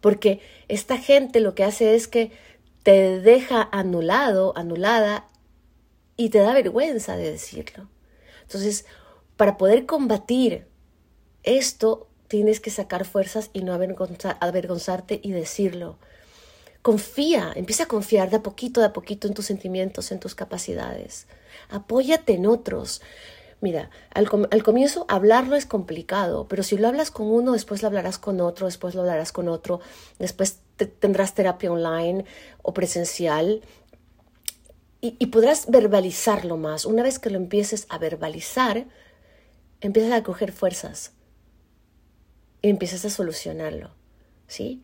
Porque 0.00 0.40
esta 0.68 0.96
gente 0.96 1.40
lo 1.40 1.54
que 1.54 1.64
hace 1.64 1.94
es 1.94 2.08
que 2.08 2.32
te 2.82 3.20
deja 3.20 3.68
anulado, 3.72 4.52
anulada, 4.56 5.28
y 6.16 6.28
te 6.28 6.40
da 6.40 6.52
vergüenza 6.52 7.16
de 7.16 7.30
decirlo. 7.30 7.88
Entonces, 8.42 8.84
para 9.36 9.56
poder 9.56 9.86
combatir 9.86 10.66
esto, 11.44 12.08
tienes 12.28 12.60
que 12.60 12.70
sacar 12.70 13.06
fuerzas 13.06 13.48
y 13.54 13.62
no 13.62 13.72
avergonzarte 13.72 15.20
y 15.22 15.32
decirlo. 15.32 15.96
Confía, 16.82 17.52
empieza 17.56 17.84
a 17.84 17.88
confiar 17.88 18.30
de 18.30 18.36
a 18.36 18.42
poquito, 18.42 18.80
de 18.80 18.86
a 18.86 18.92
poquito 18.92 19.28
en 19.28 19.34
tus 19.34 19.46
sentimientos, 19.46 20.12
en 20.12 20.20
tus 20.20 20.34
capacidades. 20.34 21.26
Apóyate 21.70 22.34
en 22.34 22.46
otros. 22.46 23.02
Mira, 23.60 23.90
al, 24.14 24.28
comienzo 24.62 25.04
hablarlo 25.08 25.56
es 25.56 25.66
complicado, 25.66 26.48
pero 26.48 26.62
si 26.62 26.78
lo 26.78 26.88
hablas 26.88 27.10
con 27.10 27.26
uno, 27.26 27.52
después 27.52 27.82
lo 27.82 27.88
hablarás 27.88 28.18
con 28.18 28.40
otro, 28.40 28.66
después 28.66 28.94
lo 28.94 29.02
hablarás 29.02 29.32
con 29.32 29.48
otro, 29.48 29.80
después 30.18 30.60
tendrás 30.86 31.34
terapia 31.34 31.72
online 31.72 32.24
o 32.62 32.72
presencial 32.72 33.62
y, 35.00 35.16
y, 35.18 35.26
podrás 35.26 35.70
verbalizarlo 35.70 36.56
más. 36.56 36.84
Una 36.84 37.02
vez 37.02 37.18
que 37.18 37.30
lo 37.30 37.36
empieces 37.36 37.86
a 37.88 37.98
verbalizar, 37.98 38.86
empiezas 39.80 40.12
a 40.12 40.22
coger 40.22 40.52
fuerzas 40.52 41.12
y 42.60 42.68
empiezas 42.68 43.04
a 43.06 43.10
solucionarlo, 43.10 43.94
¿sí? 44.46 44.82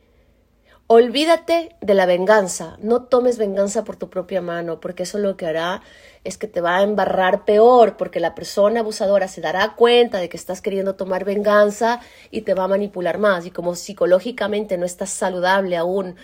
Olvídate 0.88 1.74
de 1.80 1.94
la 1.94 2.06
venganza, 2.06 2.76
no 2.80 3.02
tomes 3.02 3.38
venganza 3.38 3.82
por 3.82 3.96
tu 3.96 4.08
propia 4.08 4.40
mano, 4.40 4.78
porque 4.78 5.02
eso 5.02 5.18
lo 5.18 5.36
que 5.36 5.46
hará 5.46 5.82
es 6.22 6.38
que 6.38 6.46
te 6.46 6.60
va 6.60 6.76
a 6.76 6.82
embarrar 6.84 7.44
peor, 7.44 7.96
porque 7.96 8.20
la 8.20 8.36
persona 8.36 8.80
abusadora 8.80 9.26
se 9.26 9.40
dará 9.40 9.74
cuenta 9.74 10.18
de 10.18 10.28
que 10.28 10.36
estás 10.36 10.60
queriendo 10.62 10.94
tomar 10.94 11.24
venganza 11.24 12.00
y 12.30 12.42
te 12.42 12.54
va 12.54 12.64
a 12.64 12.68
manipular 12.68 13.18
más. 13.18 13.46
Y 13.46 13.50
como 13.50 13.74
psicológicamente 13.74 14.78
no 14.78 14.86
estás 14.86 15.10
saludable 15.10 15.76
aún, 15.76 16.14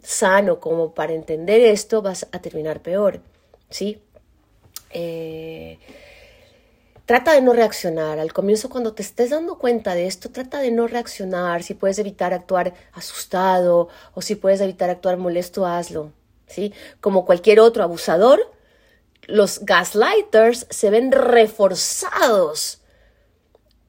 sano 0.00 0.60
como 0.60 0.94
para 0.94 1.14
entender 1.14 1.60
esto, 1.60 2.00
vas 2.00 2.28
a 2.30 2.38
terminar 2.38 2.80
peor, 2.80 3.20
¿sí? 3.70 4.00
Eh, 4.90 5.78
Trata 7.12 7.34
de 7.34 7.42
no 7.42 7.52
reaccionar. 7.52 8.18
Al 8.18 8.32
comienzo, 8.32 8.70
cuando 8.70 8.94
te 8.94 9.02
estés 9.02 9.28
dando 9.28 9.58
cuenta 9.58 9.94
de 9.94 10.06
esto, 10.06 10.30
trata 10.30 10.60
de 10.60 10.70
no 10.70 10.86
reaccionar. 10.86 11.62
Si 11.62 11.74
puedes 11.74 11.98
evitar 11.98 12.32
actuar 12.32 12.72
asustado 12.94 13.90
o 14.14 14.22
si 14.22 14.34
puedes 14.34 14.62
evitar 14.62 14.88
actuar 14.88 15.18
molesto, 15.18 15.66
hazlo. 15.66 16.10
¿sí? 16.46 16.72
Como 17.02 17.26
cualquier 17.26 17.60
otro 17.60 17.82
abusador, 17.82 18.40
los 19.26 19.58
gaslighters 19.66 20.66
se 20.70 20.88
ven 20.88 21.12
reforzados 21.12 22.80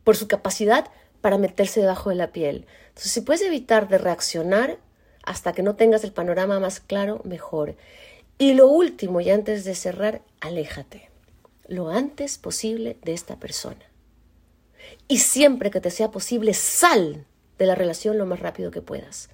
por 0.04 0.18
su 0.18 0.28
capacidad 0.28 0.90
para 1.22 1.38
meterse 1.38 1.80
debajo 1.80 2.10
de 2.10 2.18
la 2.18 2.34
piel. 2.34 2.68
Entonces, 2.90 3.14
si 3.14 3.22
puedes 3.22 3.42
evitar 3.42 3.88
de 3.88 4.00
reaccionar 4.00 4.80
hasta 5.24 5.54
que 5.54 5.64
no 5.64 5.78
tengas 5.78 6.04
el 6.04 6.12
panorama 6.12 6.60
más 6.60 6.82
claro, 6.82 7.22
mejor. 7.24 7.78
Y 8.38 8.54
lo 8.54 8.68
último, 8.68 9.22
y 9.22 9.30
antes 9.30 9.64
de 9.64 9.76
cerrar, 9.76 10.24
aléjate 10.42 11.13
lo 11.68 11.90
antes 11.90 12.38
posible 12.38 12.98
de 13.04 13.14
esta 13.14 13.38
persona. 13.38 13.86
Y 15.08 15.20
siempre 15.20 15.72
que 15.72 15.82
te 15.82 15.92
sea 15.92 16.12
posible, 16.12 16.54
sal 16.54 17.26
de 17.58 17.66
la 17.66 17.76
relación 17.76 18.18
lo 18.18 18.26
más 18.26 18.40
rápido 18.40 18.72
que 18.72 18.82
puedas. 18.82 19.30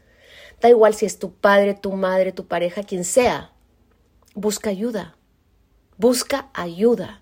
Da 0.62 0.70
igual 0.70 0.94
si 0.94 1.06
es 1.06 1.20
tu 1.20 1.34
padre, 1.34 1.74
tu 1.74 1.94
madre, 1.94 2.32
tu 2.32 2.48
pareja, 2.48 2.84
quien 2.84 3.04
sea. 3.04 3.52
Busca 4.36 4.70
ayuda. 4.70 5.16
Busca 5.98 6.50
ayuda. 6.54 7.22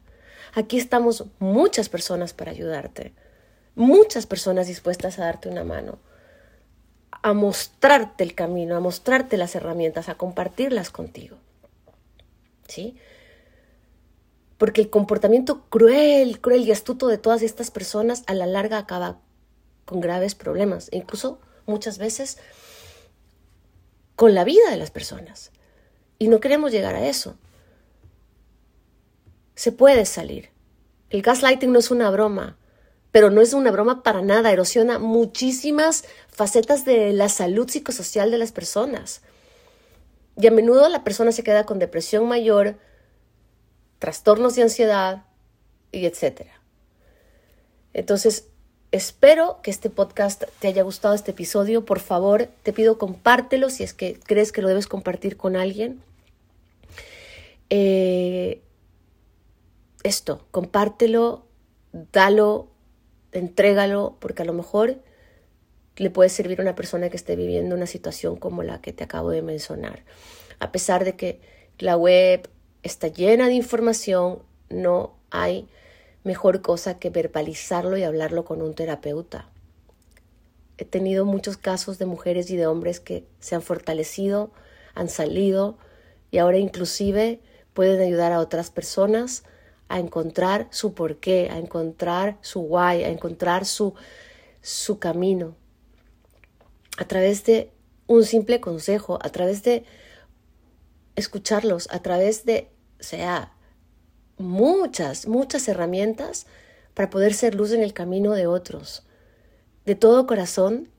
Aquí 0.53 0.78
estamos 0.78 1.26
muchas 1.39 1.89
personas 1.89 2.34
para 2.34 2.51
ayudarte. 2.51 3.14
Muchas 3.76 4.26
personas 4.26 4.68
dispuestas 4.68 5.20
a 5.20 5.26
darte 5.26 5.49
una 5.49 5.64
mano. 5.64 5.99
A 7.22 7.34
mostrarte 7.34 8.24
el 8.24 8.34
camino, 8.34 8.76
a 8.76 8.80
mostrarte 8.80 9.38
las 9.38 9.55
herramientas, 9.55 10.10
a 10.10 10.16
compartirlas 10.16 10.89
contigo. 10.89 11.38
¿Sí? 12.68 12.97
Porque 14.58 14.82
el 14.82 14.89
comportamiento 14.89 15.66
cruel, 15.70 16.41
cruel 16.41 16.68
y 16.68 16.72
astuto 16.72 17.08
de 17.08 17.18
todas 17.18 17.41
estas 17.41 17.72
personas 17.72 18.24
a 18.28 18.34
la 18.34 18.47
larga 18.47 18.78
acaba 18.78 19.20
con 19.86 20.01
graves 20.01 20.36
problemas, 20.36 20.89
incluso 20.91 21.39
muchas 21.66 21.97
veces 21.97 22.38
con 24.16 24.34
la 24.34 24.43
vida 24.43 24.70
de 24.70 24.78
las 24.78 24.91
personas. 24.91 25.51
Y 26.20 26.28
no 26.28 26.39
queremos 26.39 26.72
llegar 26.72 26.95
a 26.95 27.08
eso. 27.08 27.38
Se 29.55 29.72
puede 29.72 30.05
salir. 30.05 30.49
El 31.10 31.22
gaslighting 31.22 31.72
no 31.72 31.80
es 31.80 31.91
una 31.91 32.10
broma, 32.10 32.58
pero 33.12 33.30
no 33.30 33.41
es 33.41 33.53
una 33.53 33.72
broma 33.72 34.03
para 34.03 34.22
nada, 34.22 34.51
erosiona 34.51 34.99
muchísimas 34.99 36.03
facetas 36.28 36.84
de 36.84 37.14
la 37.14 37.30
salud 37.30 37.70
psicosocial 37.70 38.32
de 38.32 38.38
las 38.39 38.51
personas. 38.51 39.22
Y 40.36 40.47
a 40.47 40.51
menudo 40.51 40.89
la 40.89 41.03
persona 41.03 41.32
se 41.32 41.43
queda 41.43 41.66
con 41.66 41.80
depresión 41.80 42.28
mayor, 42.28 42.78
trastornos 43.99 44.55
de 44.55 44.63
ansiedad 44.63 45.23
y 45.91 46.05
etcétera. 46.05 46.51
Entonces, 47.93 48.47
espero 48.91 49.59
que 49.63 49.71
este 49.71 49.89
podcast 49.89 50.43
te 50.59 50.67
haya 50.67 50.83
gustado, 50.83 51.13
este 51.13 51.31
episodio. 51.31 51.85
Por 51.85 51.99
favor, 51.99 52.47
te 52.63 52.73
pido 52.73 52.97
compártelo 52.97 53.69
si 53.69 53.83
es 53.83 53.93
que 53.93 54.19
crees 54.19 54.51
que 54.51 54.61
lo 54.61 54.67
debes 54.67 54.87
compartir 54.87 55.37
con 55.37 55.55
alguien. 55.55 56.01
Eh, 57.69 58.61
esto, 60.03 60.45
compártelo, 60.51 61.45
dalo, 61.91 62.69
entrégalo, 63.31 64.15
porque 64.19 64.43
a 64.43 64.45
lo 64.45 64.53
mejor 64.53 65.01
le 65.97 66.09
puede 66.09 66.29
servir 66.29 66.59
a 66.59 66.63
una 66.63 66.75
persona 66.75 67.09
que 67.09 67.17
esté 67.17 67.35
viviendo 67.35 67.75
una 67.75 67.87
situación 67.87 68.37
como 68.37 68.63
la 68.63 68.81
que 68.81 68.93
te 68.93 69.03
acabo 69.03 69.31
de 69.31 69.41
mencionar. 69.41 70.03
A 70.59 70.71
pesar 70.71 71.03
de 71.03 71.15
que 71.15 71.41
la 71.79 71.97
web 71.97 72.47
está 72.84 73.07
llena 73.07 73.47
de 73.47 73.53
información, 73.53 74.39
no 74.69 75.15
hay 75.30 75.67
mejor 76.23 76.61
cosa 76.61 76.99
que 76.99 77.09
verbalizarlo 77.09 77.97
y 77.97 78.03
hablarlo 78.03 78.45
con 78.45 78.61
un 78.61 78.73
terapeuta. 78.73 79.49
He 80.78 80.86
tenido 80.86 81.25
muchos 81.25 81.57
casos 81.57 81.97
de 81.97 82.05
mujeres 82.05 82.51
y 82.51 82.57
de 82.57 82.67
hombres 82.67 82.99
que 82.99 83.25
se 83.39 83.55
han 83.55 83.61
fortalecido, 83.61 84.51
han 84.93 85.09
salido 85.09 85.78
y 86.30 86.38
ahora 86.38 86.57
inclusive 86.57 87.39
pueden 87.73 88.01
ayudar 88.01 88.32
a 88.32 88.39
otras 88.39 88.69
personas 88.69 89.43
a 89.89 89.99
encontrar 89.99 90.67
su 90.69 90.93
porqué, 90.93 91.49
a 91.49 91.57
encontrar 91.57 92.38
su 92.41 92.61
why, 92.61 93.03
a 93.03 93.09
encontrar 93.09 93.65
su, 93.65 93.93
su 94.61 94.99
camino. 94.99 95.55
A 96.97 97.05
través 97.05 97.45
de 97.45 97.71
un 98.07 98.23
simple 98.25 98.59
consejo, 98.59 99.17
a 99.21 99.30
través 99.30 99.63
de 99.63 99.86
escucharlos, 101.18 101.89
a 101.91 101.99
través 102.01 102.45
de 102.45 102.70
sea, 102.99 103.51
muchas, 104.38 105.28
muchas 105.28 105.68
herramientas 105.68 106.45
para 106.93 107.09
poder 107.09 107.34
ser 107.34 107.55
luz 107.55 107.74
en 107.74 107.82
el 107.82 107.93
camino 107.93 108.32
de 108.34 108.47
otros. 108.47 109.03
De 109.86 109.95
todo 109.95 110.28
corazón, 110.28 110.89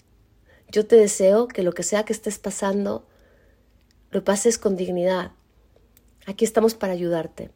yo 0.71 0.87
te 0.87 0.97
deseo 0.97 1.49
que 1.49 1.63
lo 1.63 1.73
que 1.73 1.83
sea 1.83 2.05
que 2.05 2.13
estés 2.13 2.39
pasando, 2.39 3.07
lo 4.11 4.25
pases 4.25 4.59
con 4.59 4.77
dignidad. 4.77 5.33
Aquí 6.27 6.45
estamos 6.45 6.75
para 6.75 6.93
ayudarte. 6.93 7.51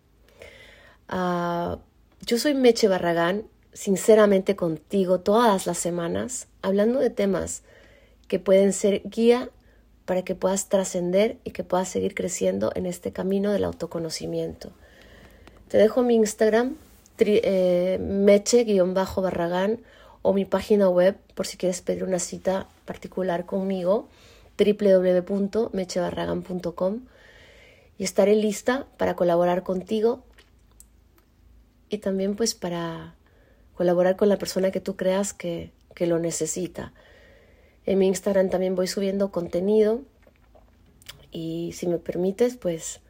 Ah, 1.08 1.78
yo 2.24 2.38
soy 2.38 2.54
Meche 2.54 2.88
Barragán, 2.88 3.48
sinceramente 3.72 4.54
contigo 4.54 5.20
todas 5.20 5.66
las 5.66 5.78
semanas, 5.78 6.46
hablando 6.62 7.00
de 7.00 7.10
temas 7.10 7.62
que 8.28 8.38
pueden 8.38 8.72
ser 8.72 9.02
guía 9.04 9.50
para 10.12 10.26
que 10.26 10.34
puedas 10.34 10.68
trascender 10.68 11.38
y 11.42 11.52
que 11.52 11.64
puedas 11.64 11.88
seguir 11.88 12.14
creciendo 12.14 12.70
en 12.74 12.84
este 12.84 13.12
camino 13.12 13.50
del 13.50 13.64
autoconocimiento. 13.64 14.70
Te 15.68 15.78
dejo 15.78 16.02
mi 16.02 16.16
Instagram, 16.16 16.76
eh, 17.16 17.96
meche-barragán 17.98 19.80
o 20.20 20.34
mi 20.34 20.44
página 20.44 20.90
web 20.90 21.16
por 21.34 21.46
si 21.46 21.56
quieres 21.56 21.80
pedir 21.80 22.04
una 22.04 22.18
cita 22.18 22.68
particular 22.84 23.46
conmigo, 23.46 24.06
www.mechebarragán.com 24.58 27.00
y 27.96 28.04
estaré 28.04 28.36
lista 28.36 28.86
para 28.98 29.16
colaborar 29.16 29.62
contigo 29.62 30.24
y 31.88 31.96
también 31.96 32.36
pues 32.36 32.54
para 32.54 33.14
colaborar 33.74 34.16
con 34.16 34.28
la 34.28 34.36
persona 34.36 34.70
que 34.72 34.80
tú 34.80 34.94
creas 34.94 35.32
que, 35.32 35.72
que 35.94 36.06
lo 36.06 36.18
necesita. 36.18 36.92
En 37.84 37.98
mi 37.98 38.06
Instagram 38.06 38.48
también 38.48 38.74
voy 38.74 38.86
subiendo 38.86 39.32
contenido 39.32 40.02
y 41.32 41.72
si 41.72 41.86
me 41.86 41.98
permites, 41.98 42.56
pues 42.56 43.00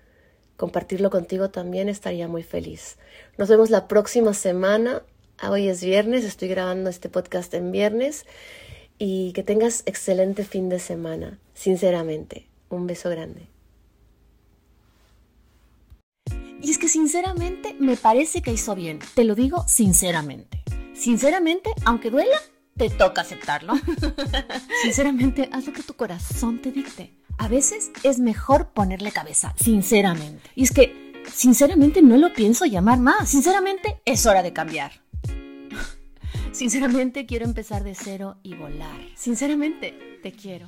compartirlo 0.56 1.10
contigo 1.10 1.50
también 1.50 1.88
estaría 1.88 2.28
muy 2.28 2.42
feliz. 2.42 2.96
Nos 3.36 3.48
vemos 3.48 3.68
la 3.68 3.88
próxima 3.88 4.32
semana. 4.32 5.02
Hoy 5.46 5.68
es 5.68 5.82
viernes, 5.82 6.24
estoy 6.24 6.48
grabando 6.48 6.88
este 6.88 7.08
podcast 7.08 7.52
en 7.54 7.72
viernes 7.72 8.24
y 8.98 9.32
que 9.32 9.42
tengas 9.42 9.82
excelente 9.86 10.44
fin 10.44 10.68
de 10.68 10.78
semana, 10.78 11.38
sinceramente. 11.54 12.46
Un 12.70 12.86
beso 12.86 13.10
grande. 13.10 13.48
Y 16.62 16.70
es 16.70 16.78
que 16.78 16.88
sinceramente 16.88 17.74
me 17.80 17.96
parece 17.96 18.40
que 18.40 18.52
hizo 18.52 18.76
bien, 18.76 19.00
te 19.16 19.24
lo 19.24 19.34
digo 19.34 19.64
sinceramente. 19.66 20.62
Sinceramente, 20.94 21.70
aunque 21.84 22.10
duela, 22.10 22.38
te 22.76 22.90
toca 22.90 23.20
aceptarlo. 23.22 23.74
Sinceramente, 24.82 25.48
haz 25.52 25.66
lo 25.66 25.72
que 25.72 25.82
tu 25.82 25.94
corazón 25.94 26.60
te 26.60 26.72
dicte. 26.72 27.14
A 27.38 27.48
veces 27.48 27.90
es 28.02 28.18
mejor 28.18 28.70
ponerle 28.70 29.10
cabeza, 29.10 29.54
sinceramente. 29.58 30.50
Y 30.54 30.64
es 30.64 30.70
que 30.70 31.02
Sinceramente 31.30 32.02
no 32.02 32.16
lo 32.16 32.32
pienso 32.32 32.64
llamar 32.64 32.98
más. 32.98 33.28
Sinceramente 33.28 34.00
es 34.04 34.26
hora 34.26 34.42
de 34.42 34.52
cambiar. 34.52 34.92
Sinceramente 36.52 37.26
quiero 37.26 37.44
empezar 37.44 37.84
de 37.84 37.94
cero 37.94 38.36
y 38.42 38.54
volar. 38.54 39.00
Sinceramente 39.14 40.20
te 40.22 40.32
quiero. 40.32 40.66